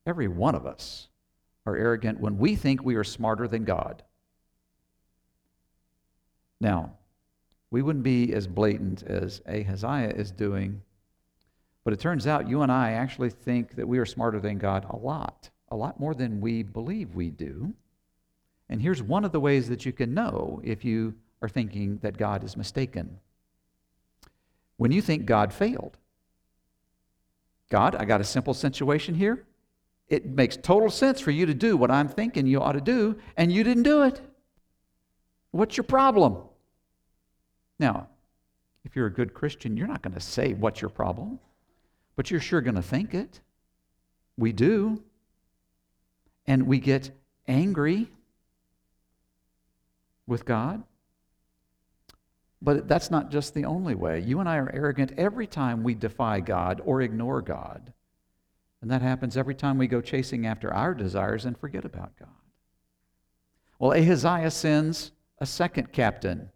Every 0.06 0.26
one 0.26 0.54
of 0.54 0.66
us 0.66 1.08
are 1.66 1.76
arrogant 1.76 2.18
when 2.18 2.38
we 2.38 2.56
think 2.56 2.82
we 2.82 2.96
are 2.96 3.04
smarter 3.04 3.46
than 3.46 3.64
God. 3.64 4.02
Now, 6.60 6.94
we 7.70 7.82
wouldn't 7.82 8.04
be 8.04 8.32
as 8.32 8.46
blatant 8.46 9.02
as 9.04 9.40
Ahaziah 9.46 10.14
is 10.16 10.30
doing, 10.30 10.82
but 11.84 11.92
it 11.92 12.00
turns 12.00 12.26
out 12.26 12.48
you 12.48 12.62
and 12.62 12.70
I 12.70 12.92
actually 12.92 13.30
think 13.30 13.76
that 13.76 13.88
we 13.88 13.98
are 13.98 14.06
smarter 14.06 14.40
than 14.40 14.58
God 14.58 14.86
a 14.90 14.96
lot, 14.96 15.50
a 15.68 15.76
lot 15.76 16.00
more 16.00 16.14
than 16.14 16.40
we 16.40 16.62
believe 16.62 17.14
we 17.14 17.30
do. 17.30 17.72
And 18.68 18.82
here's 18.82 19.02
one 19.02 19.24
of 19.24 19.32
the 19.32 19.40
ways 19.40 19.68
that 19.68 19.86
you 19.86 19.92
can 19.92 20.14
know 20.14 20.60
if 20.62 20.84
you 20.84 21.14
are 21.42 21.48
thinking 21.48 21.98
that 22.02 22.18
God 22.18 22.44
is 22.44 22.56
mistaken. 22.56 23.18
When 24.76 24.92
you 24.92 25.02
think 25.02 25.26
God 25.26 25.52
failed, 25.52 25.96
God, 27.70 27.94
I 27.94 28.04
got 28.04 28.20
a 28.20 28.24
simple 28.24 28.54
situation 28.54 29.14
here. 29.14 29.46
It 30.08 30.26
makes 30.26 30.56
total 30.56 30.90
sense 30.90 31.20
for 31.20 31.30
you 31.30 31.46
to 31.46 31.54
do 31.54 31.76
what 31.76 31.90
I'm 31.90 32.08
thinking 32.08 32.46
you 32.46 32.60
ought 32.60 32.72
to 32.72 32.80
do, 32.80 33.16
and 33.36 33.52
you 33.52 33.62
didn't 33.62 33.84
do 33.84 34.02
it. 34.02 34.20
What's 35.52 35.76
your 35.76 35.84
problem? 35.84 36.36
Now, 37.80 38.08
if 38.84 38.94
you're 38.94 39.06
a 39.06 39.12
good 39.12 39.32
Christian, 39.32 39.76
you're 39.76 39.88
not 39.88 40.02
going 40.02 40.12
to 40.12 40.20
say 40.20 40.52
what's 40.52 40.82
your 40.82 40.90
problem, 40.90 41.40
but 42.14 42.30
you're 42.30 42.38
sure 42.38 42.60
going 42.60 42.76
to 42.76 42.82
think 42.82 43.14
it. 43.14 43.40
We 44.36 44.52
do. 44.52 45.02
And 46.46 46.66
we 46.66 46.78
get 46.78 47.10
angry 47.48 48.08
with 50.26 50.44
God. 50.44 50.82
But 52.60 52.86
that's 52.86 53.10
not 53.10 53.30
just 53.30 53.54
the 53.54 53.64
only 53.64 53.94
way. 53.94 54.20
You 54.20 54.40
and 54.40 54.48
I 54.48 54.58
are 54.58 54.70
arrogant 54.74 55.12
every 55.16 55.46
time 55.46 55.82
we 55.82 55.94
defy 55.94 56.40
God 56.40 56.82
or 56.84 57.00
ignore 57.00 57.40
God. 57.40 57.94
And 58.82 58.90
that 58.90 59.00
happens 59.00 59.38
every 59.38 59.54
time 59.54 59.78
we 59.78 59.86
go 59.86 60.02
chasing 60.02 60.46
after 60.46 60.72
our 60.72 60.92
desires 60.92 61.46
and 61.46 61.56
forget 61.56 61.86
about 61.86 62.12
God. 62.18 62.28
Well, 63.78 63.92
Ahaziah 63.92 64.50
sends 64.50 65.12
a 65.38 65.46
second 65.46 65.92
captain 65.92 66.50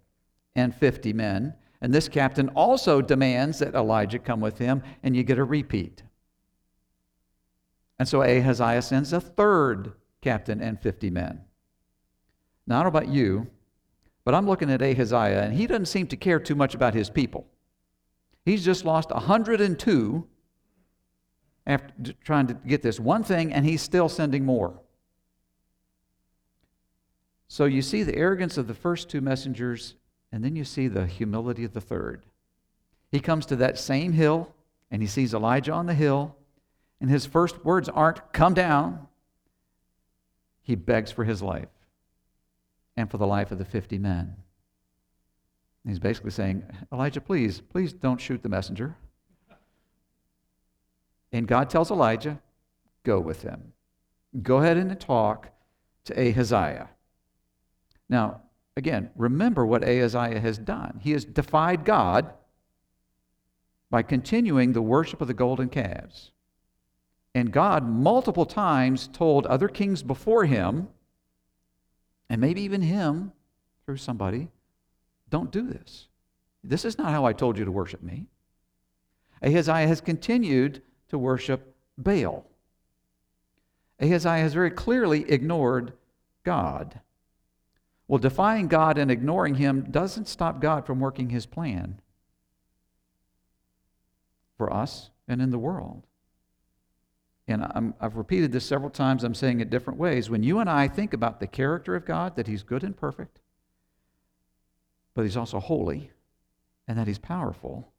and 0.57 0.75
50 0.75 1.13
men. 1.13 1.55
And 1.81 1.93
this 1.93 2.09
captain 2.09 2.49
also 2.51 3.01
demands 3.01 3.59
that 3.59 3.75
Elijah 3.75 4.19
come 4.19 4.41
with 4.41 4.59
him, 4.59 4.83
and 5.03 5.15
you 5.15 5.23
get 5.23 5.39
a 5.39 5.45
repeat. 5.45 6.03
And 7.99 8.09
so 8.09 8.23
Ahaziah 8.23 8.83
sends 8.83 9.13
a 9.13 9.21
third 9.21 9.93
captain 10.21 10.61
and 10.61 10.81
50 10.81 11.11
men. 11.11 11.43
Now, 12.67 12.81
I 12.81 12.83
don't 12.83 12.93
know 12.93 12.99
about 12.99 13.13
you, 13.13 13.47
but 14.25 14.35
I'm 14.35 14.47
looking 14.47 14.71
at 14.71 14.81
Ahaziah, 14.81 15.43
and 15.43 15.55
he 15.55 15.67
doesn't 15.67 15.87
seem 15.87 16.07
to 16.09 16.17
care 16.17 16.41
too 16.41 16.55
much 16.55 16.75
about 16.75 16.95
his 16.95 17.11
people. 17.11 17.47
He's 18.45 18.65
just 18.65 18.85
lost 18.85 19.11
102 19.11 20.27
after 21.67 22.13
trying 22.25 22.47
to 22.47 22.55
get 22.55 22.83
this 22.83 22.99
one 22.99 23.23
thing, 23.25 23.53
and 23.53 23.65
he's 23.65 23.83
still 23.83 24.09
sending 24.09 24.45
more. 24.45 24.81
So 27.49 27.67
you 27.67 27.83
see 27.83 28.03
the 28.03 28.17
arrogance 28.17 28.59
of 28.59 28.67
the 28.67 28.75
first 28.75 29.09
two 29.09 29.21
messengers, 29.21 29.95
and 30.35 30.43
then 30.43 30.57
you 30.57 30.65
see 30.65 30.89
the 30.89 31.07
humility 31.07 31.63
of 31.63 31.75
the 31.75 31.81
third. 31.81 32.27
He 33.09 33.21
comes 33.21 33.47
to 33.47 33.57
that 33.57 33.79
same 33.79 34.13
hill, 34.13 34.53
and 34.91 35.01
he 35.01 35.07
sees 35.07 35.33
Elijah 35.33 35.71
on 35.71 35.87
the 35.87 35.95
hill, 35.95 36.35
and 37.01 37.09
his 37.09 37.25
first 37.25 37.65
words 37.65 37.89
aren't, 37.89 38.33
Come 38.33 38.53
down. 38.53 39.07
He 40.61 40.75
begs 40.75 41.13
for 41.13 41.23
his 41.23 41.41
life 41.41 41.69
and 42.97 43.09
for 43.09 43.17
the 43.17 43.29
life 43.29 43.53
of 43.53 43.59
the 43.59 43.65
50 43.65 43.97
men. 43.99 44.35
He's 45.87 46.01
basically 46.01 46.33
saying, 46.33 46.65
Elijah, 46.93 47.21
please, 47.21 47.61
please 47.61 47.93
don't 47.93 48.21
shoot 48.21 48.43
the 48.43 48.49
messenger. 48.49 48.97
And 51.31 51.47
God 51.47 51.71
tells 51.71 51.93
Elijah, 51.93 52.41
go 53.05 53.21
with 53.21 53.43
him. 53.43 53.73
Go 54.43 54.57
ahead 54.57 54.79
and 54.79 54.99
talk 54.99 55.51
to 56.07 56.21
Ahaziah. 56.21 56.91
Now, 58.09 58.41
again, 58.77 59.11
remember 59.17 59.65
what 59.65 59.83
Ahaziah 59.83 60.41
has 60.41 60.59
done. 60.59 61.01
He 61.03 61.13
has 61.13 61.25
defied 61.25 61.85
God 61.85 62.33
by 63.91 64.03
continuing 64.03 64.73
the 64.73 64.83
worship 64.83 65.21
of 65.21 65.29
the 65.29 65.35
golden 65.35 65.69
calves. 65.69 66.33
And 67.35 67.53
God 67.53 67.89
multiple 67.89 68.47
times 68.47 69.09
told 69.13 69.47
other 69.47 69.69
kings 69.69 70.03
before 70.03 70.45
him 70.45 70.89
and 72.29 72.41
maybe 72.41 72.63
even 72.63 72.83
him 72.83 73.33
through 73.85 73.99
somebody, 73.99 74.49
don't 75.31 75.51
do 75.51 75.63
this. 75.63 76.09
This 76.63 76.85
is 76.85 76.97
not 76.97 77.11
how 77.11 77.25
I 77.25 77.33
told 77.33 77.59
you 77.59 77.65
to 77.65 77.71
worship 77.71 78.03
me. 78.03 78.27
Ahaziah 79.43 79.87
has 79.87 80.01
continued 80.01 80.83
to 81.09 81.19
worship 81.19 81.75
Baal. 81.99 82.45
Ahaziah 84.01 84.39
has 84.39 84.55
very 84.55 84.71
clearly 84.71 85.31
ignored 85.31 85.93
God. 86.45 87.01
Well, 88.07 88.19
defying 88.19 88.69
God 88.69 88.99
and 88.99 89.11
ignoring 89.11 89.55
him 89.55 89.91
doesn't 89.91 90.29
stop 90.29 90.61
God 90.61 90.87
from 90.87 91.01
working 91.01 91.31
his 91.31 91.47
plan 91.47 92.01
for 94.57 94.73
us 94.73 95.11
and 95.27 95.41
in 95.41 95.51
the 95.51 95.59
world 95.59 96.07
and 97.47 97.63
i 97.63 97.83
have 98.01 98.17
repeated 98.17 98.53
this 98.53 98.65
several 98.65 98.91
times, 98.91 99.23
I'm 99.23 99.35
saying 99.35 99.61
it 99.61 99.71
different 99.71 99.99
ways. 99.99 100.31
When 100.31 100.43
you 100.43 100.61
and 100.61 100.71
I 100.71 100.89
think 100.89 101.13
about 101.13 101.41
the 101.41 101.47
character 101.47 101.95
of 101.95 102.07
God, 102.07 102.37
that 102.37 102.47
He's 102.47 102.63
good 102.63 102.83
and 102.83 102.97
perfect, 102.97 103.41
but 105.15 105.23
He's 105.23 105.37
also 105.37 105.61
holy, 105.61 106.11
and 106.89 106.99
that 106.99 107.07
He's 107.07 107.19
powerful, 107.19 107.93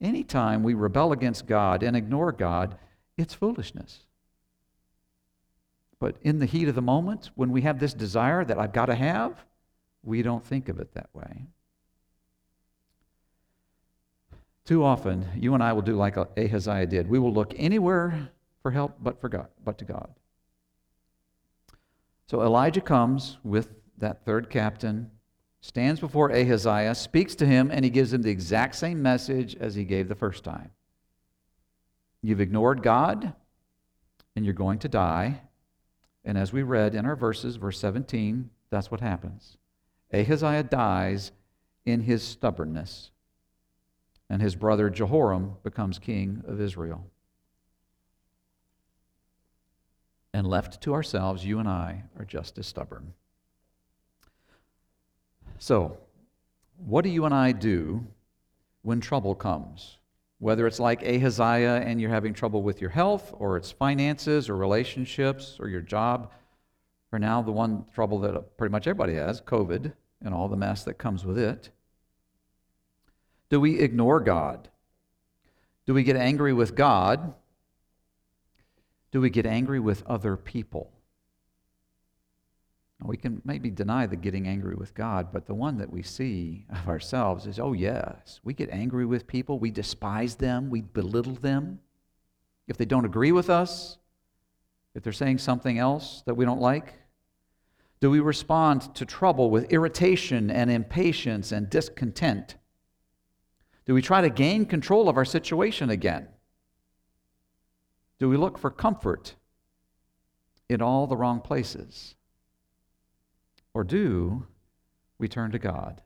anytime 0.00 0.62
we 0.62 0.74
rebel 0.74 1.12
against 1.12 1.46
God 1.46 1.82
and 1.82 1.96
ignore 1.96 2.32
God, 2.32 2.76
it's 3.16 3.34
foolishness. 3.34 4.00
But 6.02 6.16
in 6.22 6.40
the 6.40 6.46
heat 6.46 6.66
of 6.66 6.74
the 6.74 6.82
moment, 6.82 7.30
when 7.36 7.52
we 7.52 7.62
have 7.62 7.78
this 7.78 7.94
desire 7.94 8.44
that 8.44 8.58
I've 8.58 8.72
got 8.72 8.86
to 8.86 8.94
have, 8.96 9.44
we 10.02 10.20
don't 10.22 10.44
think 10.44 10.68
of 10.68 10.80
it 10.80 10.92
that 10.94 11.08
way. 11.12 11.46
Too 14.64 14.82
often, 14.82 15.28
you 15.36 15.54
and 15.54 15.62
I 15.62 15.72
will 15.72 15.82
do 15.82 15.94
like 15.94 16.16
Ahaziah 16.16 16.86
did. 16.86 17.08
We 17.08 17.20
will 17.20 17.32
look 17.32 17.54
anywhere 17.56 18.30
for 18.62 18.72
help 18.72 18.96
but 18.98 19.20
for 19.20 19.28
God, 19.28 19.46
but 19.64 19.78
to 19.78 19.84
God. 19.84 20.12
So 22.26 22.42
Elijah 22.42 22.80
comes 22.80 23.38
with 23.44 23.68
that 23.98 24.24
third 24.24 24.50
captain, 24.50 25.08
stands 25.60 26.00
before 26.00 26.32
Ahaziah, 26.32 26.96
speaks 26.96 27.36
to 27.36 27.46
him, 27.46 27.70
and 27.70 27.84
he 27.84 27.92
gives 27.92 28.12
him 28.12 28.22
the 28.22 28.30
exact 28.30 28.74
same 28.74 29.00
message 29.00 29.54
as 29.54 29.76
he 29.76 29.84
gave 29.84 30.08
the 30.08 30.16
first 30.16 30.42
time. 30.42 30.72
You've 32.22 32.40
ignored 32.40 32.82
God, 32.82 33.34
and 34.34 34.44
you're 34.44 34.52
going 34.52 34.80
to 34.80 34.88
die. 34.88 35.42
And 36.24 36.38
as 36.38 36.52
we 36.52 36.62
read 36.62 36.94
in 36.94 37.04
our 37.04 37.16
verses, 37.16 37.56
verse 37.56 37.78
17, 37.78 38.50
that's 38.70 38.90
what 38.90 39.00
happens. 39.00 39.56
Ahaziah 40.12 40.62
dies 40.64 41.32
in 41.84 42.00
his 42.00 42.22
stubbornness, 42.22 43.10
and 44.30 44.40
his 44.40 44.54
brother 44.54 44.88
Jehoram 44.88 45.56
becomes 45.62 45.98
king 45.98 46.42
of 46.46 46.60
Israel. 46.60 47.06
And 50.32 50.46
left 50.46 50.80
to 50.82 50.94
ourselves, 50.94 51.44
you 51.44 51.58
and 51.58 51.68
I 51.68 52.04
are 52.18 52.24
just 52.24 52.56
as 52.58 52.66
stubborn. 52.66 53.12
So, 55.58 55.98
what 56.76 57.02
do 57.02 57.10
you 57.10 57.24
and 57.24 57.34
I 57.34 57.52
do 57.52 58.06
when 58.82 59.00
trouble 59.00 59.34
comes? 59.34 59.98
Whether 60.42 60.66
it's 60.66 60.80
like 60.80 61.04
Ahaziah 61.04 61.84
and 61.86 62.00
you're 62.00 62.10
having 62.10 62.34
trouble 62.34 62.64
with 62.64 62.80
your 62.80 62.90
health, 62.90 63.32
or 63.38 63.56
it's 63.56 63.70
finances, 63.70 64.48
or 64.48 64.56
relationships, 64.56 65.56
or 65.60 65.68
your 65.68 65.82
job, 65.82 66.32
or 67.12 67.20
now 67.20 67.42
the 67.42 67.52
one 67.52 67.84
trouble 67.94 68.18
that 68.22 68.56
pretty 68.56 68.72
much 68.72 68.88
everybody 68.88 69.14
has 69.14 69.40
COVID 69.40 69.92
and 70.20 70.34
all 70.34 70.48
the 70.48 70.56
mess 70.56 70.82
that 70.82 70.94
comes 70.94 71.24
with 71.24 71.38
it. 71.38 71.70
Do 73.50 73.60
we 73.60 73.78
ignore 73.78 74.18
God? 74.18 74.68
Do 75.86 75.94
we 75.94 76.02
get 76.02 76.16
angry 76.16 76.52
with 76.52 76.74
God? 76.74 77.34
Do 79.12 79.20
we 79.20 79.30
get 79.30 79.46
angry 79.46 79.78
with 79.78 80.04
other 80.08 80.36
people? 80.36 80.90
We 83.04 83.16
can 83.16 83.42
maybe 83.44 83.70
deny 83.70 84.06
the 84.06 84.16
getting 84.16 84.46
angry 84.46 84.74
with 84.74 84.94
God, 84.94 85.28
but 85.32 85.46
the 85.46 85.54
one 85.54 85.78
that 85.78 85.92
we 85.92 86.02
see 86.02 86.66
of 86.70 86.88
ourselves 86.88 87.46
is 87.46 87.58
oh, 87.58 87.72
yes, 87.72 88.40
we 88.44 88.54
get 88.54 88.70
angry 88.70 89.06
with 89.06 89.26
people, 89.26 89.58
we 89.58 89.70
despise 89.70 90.36
them, 90.36 90.70
we 90.70 90.82
belittle 90.82 91.34
them. 91.34 91.80
If 92.68 92.76
they 92.76 92.84
don't 92.84 93.04
agree 93.04 93.32
with 93.32 93.50
us, 93.50 93.98
if 94.94 95.02
they're 95.02 95.12
saying 95.12 95.38
something 95.38 95.78
else 95.78 96.22
that 96.26 96.34
we 96.34 96.44
don't 96.44 96.60
like, 96.60 96.94
do 98.00 98.10
we 98.10 98.20
respond 98.20 98.94
to 98.96 99.06
trouble 99.06 99.50
with 99.50 99.72
irritation 99.72 100.50
and 100.50 100.70
impatience 100.70 101.52
and 101.52 101.70
discontent? 101.70 102.56
Do 103.84 103.94
we 103.94 104.02
try 104.02 104.20
to 104.20 104.30
gain 104.30 104.66
control 104.66 105.08
of 105.08 105.16
our 105.16 105.24
situation 105.24 105.90
again? 105.90 106.28
Do 108.18 108.28
we 108.28 108.36
look 108.36 108.58
for 108.58 108.70
comfort 108.70 109.34
in 110.68 110.80
all 110.80 111.06
the 111.06 111.16
wrong 111.16 111.40
places? 111.40 112.14
Or 113.74 113.84
do 113.84 114.46
we 115.18 115.28
turn 115.28 115.52
to 115.52 115.58
God? 115.58 116.02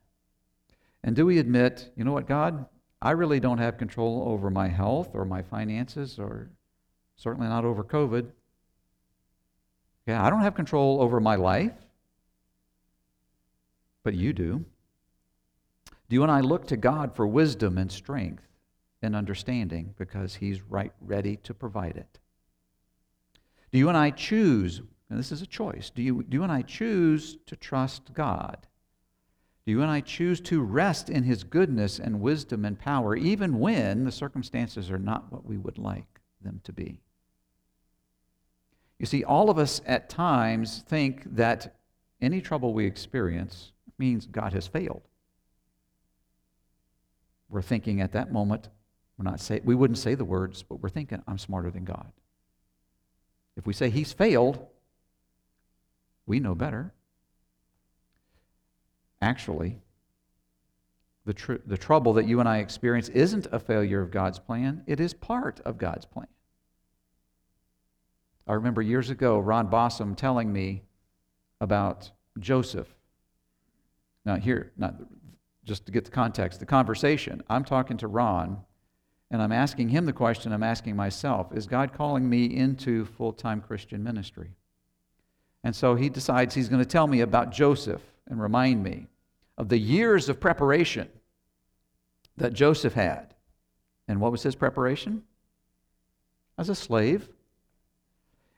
And 1.02 1.14
do 1.14 1.26
we 1.26 1.38
admit, 1.38 1.90
you 1.96 2.04
know 2.04 2.12
what, 2.12 2.26
God, 2.26 2.66
I 3.00 3.12
really 3.12 3.40
don't 3.40 3.58
have 3.58 3.78
control 3.78 4.24
over 4.26 4.50
my 4.50 4.68
health 4.68 5.10
or 5.14 5.24
my 5.24 5.42
finances 5.42 6.18
or 6.18 6.50
certainly 7.16 7.48
not 7.48 7.64
over 7.64 7.84
COVID. 7.84 8.26
Yeah, 10.06 10.24
I 10.24 10.30
don't 10.30 10.42
have 10.42 10.54
control 10.54 11.00
over 11.00 11.20
my 11.20 11.34
life, 11.34 11.74
but 14.02 14.14
you 14.14 14.32
do. 14.32 14.64
Do 16.08 16.14
you 16.14 16.22
and 16.22 16.30
I 16.30 16.40
look 16.40 16.68
to 16.68 16.76
God 16.76 17.16
for 17.16 17.26
wisdom 17.26 17.78
and 17.78 17.90
strength 17.90 18.44
and 19.02 19.16
understanding 19.16 19.94
because 19.98 20.36
He's 20.36 20.62
right 20.62 20.92
ready 21.00 21.36
to 21.38 21.52
provide 21.52 21.96
it? 21.96 22.20
Do 23.72 23.78
you 23.78 23.88
and 23.88 23.98
I 23.98 24.10
choose, 24.10 24.80
and 25.08 25.18
this 25.18 25.32
is 25.32 25.42
a 25.42 25.46
choice, 25.46 25.90
do 25.90 26.02
you, 26.02 26.22
do 26.22 26.36
you 26.36 26.42
and 26.42 26.52
I 26.52 26.62
choose 26.62 27.36
to 27.46 27.56
trust 27.56 28.12
God? 28.12 28.66
Do 29.64 29.72
you 29.72 29.82
and 29.82 29.90
I 29.90 30.00
choose 30.00 30.40
to 30.42 30.62
rest 30.62 31.10
in 31.10 31.24
His 31.24 31.44
goodness 31.44 31.98
and 31.98 32.20
wisdom 32.20 32.64
and 32.64 32.78
power, 32.78 33.16
even 33.16 33.58
when 33.58 34.04
the 34.04 34.12
circumstances 34.12 34.90
are 34.90 34.98
not 34.98 35.32
what 35.32 35.44
we 35.44 35.56
would 35.56 35.78
like 35.78 36.20
them 36.40 36.60
to 36.64 36.72
be? 36.72 37.00
You 38.98 39.06
see, 39.06 39.24
all 39.24 39.50
of 39.50 39.58
us 39.58 39.80
at 39.86 40.08
times 40.08 40.84
think 40.88 41.36
that 41.36 41.76
any 42.20 42.40
trouble 42.40 42.72
we 42.72 42.86
experience 42.86 43.72
means 43.98 44.26
God 44.26 44.52
has 44.52 44.66
failed 44.66 45.02
we're 47.48 47.62
thinking 47.62 48.00
at 48.00 48.12
that 48.12 48.32
moment, 48.32 48.68
we're 49.16 49.24
not 49.24 49.40
say, 49.40 49.60
we 49.64 49.74
wouldn't 49.74 49.98
say 49.98 50.14
the 50.14 50.24
words, 50.24 50.62
but 50.62 50.82
we're 50.82 50.88
thinking, 50.88 51.22
I'm 51.26 51.38
smarter 51.38 51.70
than 51.70 51.84
God. 51.84 52.12
If 53.56 53.66
we 53.66 53.72
say 53.72 53.88
he's 53.88 54.12
failed, 54.12 54.66
we 56.26 56.40
know 56.40 56.54
better. 56.54 56.92
Actually, 59.22 59.78
the, 61.24 61.32
tr- 61.32 61.54
the 61.66 61.78
trouble 61.78 62.12
that 62.14 62.26
you 62.26 62.40
and 62.40 62.48
I 62.48 62.58
experience 62.58 63.08
isn't 63.08 63.46
a 63.50 63.58
failure 63.58 64.00
of 64.00 64.10
God's 64.10 64.38
plan, 64.38 64.82
it 64.86 65.00
is 65.00 65.14
part 65.14 65.60
of 65.64 65.78
God's 65.78 66.06
plan. 66.06 66.28
I 68.46 68.52
remember 68.52 68.82
years 68.82 69.10
ago 69.10 69.38
Ron 69.38 69.68
Bossum 69.68 70.16
telling 70.16 70.52
me 70.52 70.82
about 71.60 72.10
Joseph. 72.38 72.88
Now, 74.24 74.36
here, 74.36 74.72
not 74.76 74.94
just 75.64 75.86
to 75.86 75.92
get 75.92 76.04
the 76.04 76.10
context, 76.10 76.60
the 76.60 76.66
conversation. 76.66 77.42
I'm 77.48 77.64
talking 77.64 77.96
to 77.98 78.06
Ron, 78.06 78.58
and 79.30 79.42
I'm 79.42 79.52
asking 79.52 79.88
him 79.88 80.06
the 80.06 80.12
question 80.12 80.52
I'm 80.52 80.62
asking 80.62 80.94
myself 80.96 81.52
Is 81.52 81.66
God 81.66 81.92
calling 81.92 82.28
me 82.28 82.44
into 82.44 83.04
full 83.04 83.32
time 83.32 83.60
Christian 83.60 84.02
ministry? 84.02 84.50
And 85.66 85.74
so 85.74 85.96
he 85.96 86.08
decides 86.08 86.54
he's 86.54 86.68
going 86.68 86.80
to 86.80 86.88
tell 86.88 87.08
me 87.08 87.22
about 87.22 87.50
Joseph 87.50 88.00
and 88.28 88.40
remind 88.40 88.84
me 88.84 89.08
of 89.58 89.68
the 89.68 89.76
years 89.76 90.28
of 90.28 90.38
preparation 90.38 91.08
that 92.36 92.52
Joseph 92.52 92.92
had. 92.92 93.34
And 94.06 94.20
what 94.20 94.30
was 94.30 94.44
his 94.44 94.54
preparation? 94.54 95.24
As 96.56 96.68
a 96.68 96.74
slave. 96.76 97.28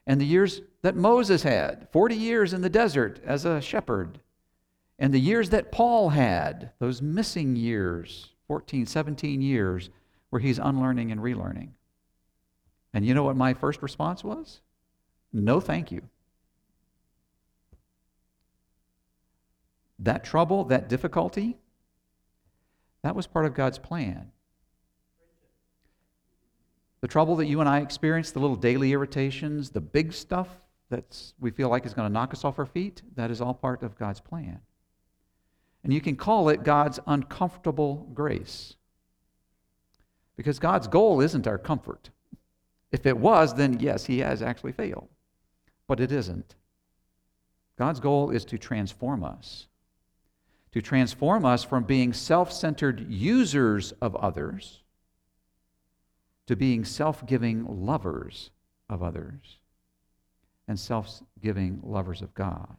And 0.07 0.21
the 0.21 0.27
years 0.27 0.61
that 0.83 0.97
Moses 0.97 1.43
had 1.43 1.89
40 1.93 2.15
years 2.15 2.53
in 2.53 2.61
the 2.61 2.69
desert 2.69 3.23
as 3.25 3.47
a 3.47 3.63
shepherd 3.63 4.21
and 4.99 5.15
the 5.15 5.19
years 5.19 5.49
that 5.49 5.73
Paul 5.73 6.11
had, 6.11 6.73
those 6.79 7.01
missing 7.01 7.57
years, 7.57 8.35
14, 8.49 8.85
17 8.85 9.41
years, 9.41 9.89
where 10.29 10.41
he's 10.41 10.59
unlearning 10.59 11.11
and 11.11 11.23
relearning. 11.23 11.71
And 12.93 13.07
you 13.07 13.15
know 13.15 13.25
what 13.25 13.35
my 13.35 13.55
first 13.55 13.81
response 13.81 14.23
was? 14.23 14.61
No, 15.33 15.59
thank 15.59 15.91
you. 15.91 16.03
That 20.01 20.25
trouble, 20.25 20.65
that 20.65 20.89
difficulty, 20.89 21.57
that 23.03 23.17
was 23.17 23.27
part 23.27 23.47
of 23.47 23.55
God's 23.55 23.79
plan. 23.79 24.31
The 27.01 27.09
trouble 27.09 27.37
that 27.37 27.47
you 27.47 27.61
and 27.61 27.69
I 27.69 27.81
experience, 27.81 28.33
the 28.33 28.41
little 28.41 28.57
daily 28.57 28.93
irritations, 28.93 29.71
the 29.71 29.81
big 29.81 30.13
stuff 30.13 30.49
that 30.91 31.33
we 31.39 31.51
feel 31.51 31.69
like 31.69 31.87
is 31.87 31.95
going 31.95 32.09
to 32.09 32.13
knock 32.13 32.33
us 32.33 32.45
off 32.45 32.59
our 32.59 32.67
feet, 32.67 33.03
that 33.15 33.31
is 33.31 33.41
all 33.41 33.55
part 33.55 33.83
of 33.83 33.99
God's 33.99 34.21
plan. 34.21 34.61
And 35.85 35.93
you 35.93 36.01
can 36.01 36.17
call 36.17 36.49
it 36.49 36.65
God's 36.65 36.99
uncomfortable 37.07 38.09
grace. 38.15 38.75
Because 40.37 40.59
God's 40.59 40.89
goal 40.89 41.21
isn't 41.21 41.47
our 41.47 41.59
comfort. 41.59 42.11
If 42.91 43.07
it 43.07 43.17
was, 43.17 43.55
then 43.55 43.79
yes, 43.81 44.07
he 44.07 44.19
has 44.21 44.43
actually 44.43 44.73
failed. 44.73 45.09
But 45.87 46.01
it 46.01 46.11
isn't. 46.11 46.55
God's 47.79 48.01
goal 48.01 48.31
is 48.31 48.45
to 48.47 48.59
transform 48.59 49.23
us, 49.23 49.67
to 50.73 50.83
transform 50.83 51.45
us 51.45 51.65
from 51.65 51.85
being 51.85 52.13
self 52.13 52.53
centered 52.53 53.07
users 53.09 53.93
of 54.01 54.15
others 54.17 54.83
to 56.49 56.57
being 56.57 56.83
self 56.85 57.25
giving 57.27 57.65
lovers 57.85 58.51
of 58.89 59.03
others 59.03 59.59
and 60.67 60.81
self 60.81 61.23
giving 61.41 61.79
lovers 61.85 62.23
of 62.23 62.35
God. 62.35 62.75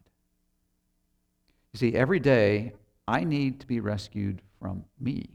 You 1.71 1.77
see, 1.77 1.95
every 1.95 2.19
day 2.19 2.73
I 3.07 3.23
need 3.23 3.59
to 3.59 3.67
be 3.67 3.79
rescued 3.79 4.41
from 4.59 4.83
me. 4.99 5.29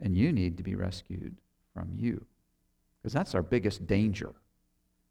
And 0.00 0.16
you 0.16 0.32
need 0.32 0.56
to 0.56 0.62
be 0.62 0.74
rescued 0.74 1.36
from 1.74 1.90
you. 1.94 2.24
Because 3.02 3.12
that's 3.12 3.34
our 3.34 3.42
biggest 3.42 3.86
danger. 3.86 4.32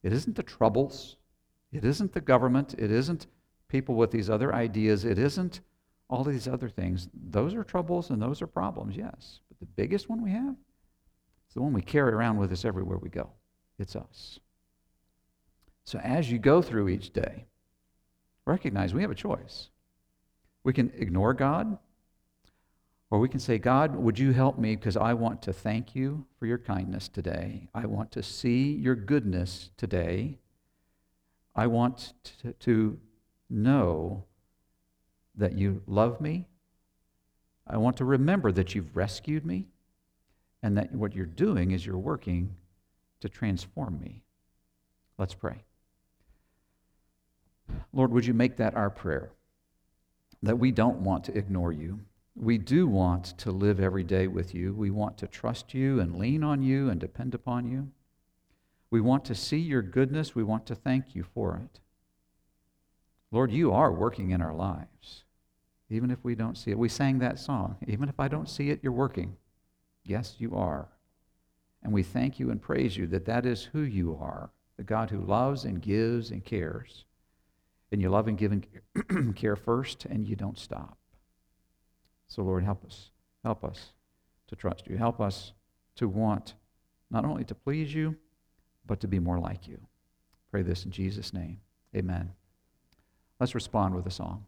It 0.01 0.11
isn't 0.11 0.35
the 0.35 0.43
troubles, 0.43 1.15
it 1.71 1.85
isn't 1.85 2.13
the 2.13 2.21
government, 2.21 2.73
it 2.79 2.89
isn't 2.89 3.27
people 3.67 3.93
with 3.93 4.09
these 4.09 4.31
other 4.31 4.53
ideas, 4.55 5.05
it 5.05 5.19
isn't 5.19 5.61
all 6.09 6.23
these 6.23 6.47
other 6.47 6.69
things. 6.69 7.07
Those 7.13 7.53
are 7.53 7.63
troubles 7.63 8.09
and 8.09 8.21
those 8.21 8.41
are 8.41 8.47
problems, 8.47 8.95
yes. 8.97 9.39
But 9.47 9.59
the 9.59 9.65
biggest 9.65 10.09
one 10.09 10.23
we 10.23 10.31
have 10.31 10.55
is 11.47 11.53
the 11.53 11.61
one 11.61 11.73
we 11.73 11.81
carry 11.81 12.11
around 12.11 12.37
with 12.37 12.51
us 12.51 12.65
everywhere 12.65 12.97
we 12.97 13.09
go. 13.09 13.29
It's 13.77 13.95
us. 13.95 14.39
So 15.85 15.99
as 15.99 16.31
you 16.31 16.39
go 16.39 16.61
through 16.61 16.89
each 16.89 17.13
day, 17.13 17.45
recognize 18.45 18.93
we 18.93 19.01
have 19.01 19.11
a 19.11 19.15
choice. 19.15 19.69
We 20.63 20.73
can 20.73 20.91
ignore 20.95 21.33
God, 21.33 21.77
or 23.11 23.19
we 23.19 23.29
can 23.29 23.39
say, 23.39 23.57
God, 23.57 23.95
would 23.95 24.19
you 24.19 24.33
help 24.33 24.59
me 24.59 24.75
because 24.75 24.97
I 24.97 25.13
want 25.13 25.41
to 25.43 25.53
thank 25.53 25.95
you 25.95 26.25
for 26.37 26.45
your 26.45 26.57
kindness 26.57 27.07
today. 27.07 27.69
I 27.73 27.85
want 27.85 28.11
to 28.11 28.23
see 28.23 28.73
your 28.73 28.95
goodness 28.95 29.71
today. 29.77 30.37
I 31.55 31.67
want 31.67 32.13
to, 32.41 32.53
to 32.53 32.99
know 33.49 34.25
that 35.39 35.57
you 35.57 35.81
love 35.87 36.21
me. 36.21 36.45
I 37.67 37.77
want 37.77 37.97
to 37.97 38.05
remember 38.05 38.51
that 38.51 38.75
you've 38.75 38.95
rescued 38.95 39.45
me 39.45 39.67
and 40.63 40.77
that 40.77 40.93
what 40.93 41.15
you're 41.15 41.25
doing 41.25 41.71
is 41.71 41.85
you're 41.85 41.97
working 41.97 42.55
to 43.21 43.29
transform 43.29 43.99
me. 43.99 44.23
Let's 45.17 45.33
pray. 45.33 45.63
Lord, 47.93 48.11
would 48.11 48.25
you 48.25 48.33
make 48.33 48.57
that 48.57 48.75
our 48.75 48.89
prayer? 48.89 49.31
that 50.41 50.57
we 50.57 50.71
don't 50.71 50.99
want 50.99 51.23
to 51.25 51.37
ignore 51.37 51.71
you. 51.71 51.99
We 52.35 52.57
do 52.57 52.87
want 52.87 53.37
to 53.39 53.51
live 53.51 53.79
every 53.79 54.03
day 54.03 54.27
with 54.27 54.55
you. 54.55 54.73
We 54.73 54.89
want 54.89 55.17
to 55.17 55.27
trust 55.27 55.73
you 55.73 55.99
and 55.99 56.17
lean 56.17 56.43
on 56.43 56.63
you 56.63 56.89
and 56.89 56.99
depend 56.99 57.33
upon 57.33 57.69
you. 57.69 57.89
We 58.91 59.01
want 59.01 59.25
to 59.25 59.35
see 59.35 59.57
your 59.57 59.81
goodness. 59.81 60.35
We 60.35 60.43
want 60.43 60.65
to 60.67 60.75
thank 60.75 61.15
you 61.15 61.23
for 61.23 61.61
it. 61.63 61.79
Lord, 63.31 63.51
you 63.51 63.71
are 63.73 63.91
working 63.91 64.31
in 64.31 64.41
our 64.41 64.53
lives, 64.53 65.23
even 65.89 66.11
if 66.11 66.23
we 66.23 66.35
don't 66.35 66.57
see 66.57 66.71
it. 66.71 66.77
We 66.77 66.89
sang 66.89 67.19
that 67.19 67.39
song. 67.39 67.77
Even 67.87 68.09
if 68.09 68.19
I 68.19 68.27
don't 68.27 68.49
see 68.49 68.69
it, 68.69 68.79
you're 68.83 68.91
working. 68.91 69.35
Yes, 70.03 70.35
you 70.37 70.55
are. 70.55 70.89
And 71.83 71.93
we 71.93 72.03
thank 72.03 72.39
you 72.39 72.51
and 72.51 72.61
praise 72.61 72.97
you 72.97 73.07
that 73.07 73.25
that 73.25 73.45
is 73.45 73.63
who 73.63 73.81
you 73.81 74.17
are 74.19 74.51
the 74.77 74.83
God 74.83 75.09
who 75.09 75.19
loves 75.19 75.65
and 75.65 75.81
gives 75.81 76.31
and 76.31 76.45
cares 76.45 77.03
and 77.91 78.01
you 78.01 78.09
love 78.09 78.27
and 78.27 78.37
give 78.37 78.51
and 78.51 79.35
care 79.35 79.55
first, 79.55 80.05
and 80.05 80.27
you 80.27 80.35
don't 80.35 80.57
stop. 80.57 80.97
So, 82.27 82.43
Lord, 82.43 82.63
help 82.63 82.85
us. 82.85 83.09
Help 83.43 83.63
us 83.63 83.93
to 84.47 84.55
trust 84.55 84.87
you. 84.87 84.97
Help 84.97 85.19
us 85.19 85.53
to 85.95 86.07
want 86.07 86.53
not 87.09 87.25
only 87.25 87.43
to 87.45 87.55
please 87.55 87.93
you, 87.93 88.15
but 88.85 88.99
to 88.99 89.07
be 89.07 89.19
more 89.19 89.39
like 89.39 89.67
you. 89.67 89.79
Pray 90.51 90.61
this 90.61 90.85
in 90.85 90.91
Jesus' 90.91 91.33
name. 91.33 91.59
Amen. 91.95 92.31
Let's 93.39 93.55
respond 93.55 93.95
with 93.95 94.05
a 94.05 94.11
song. 94.11 94.45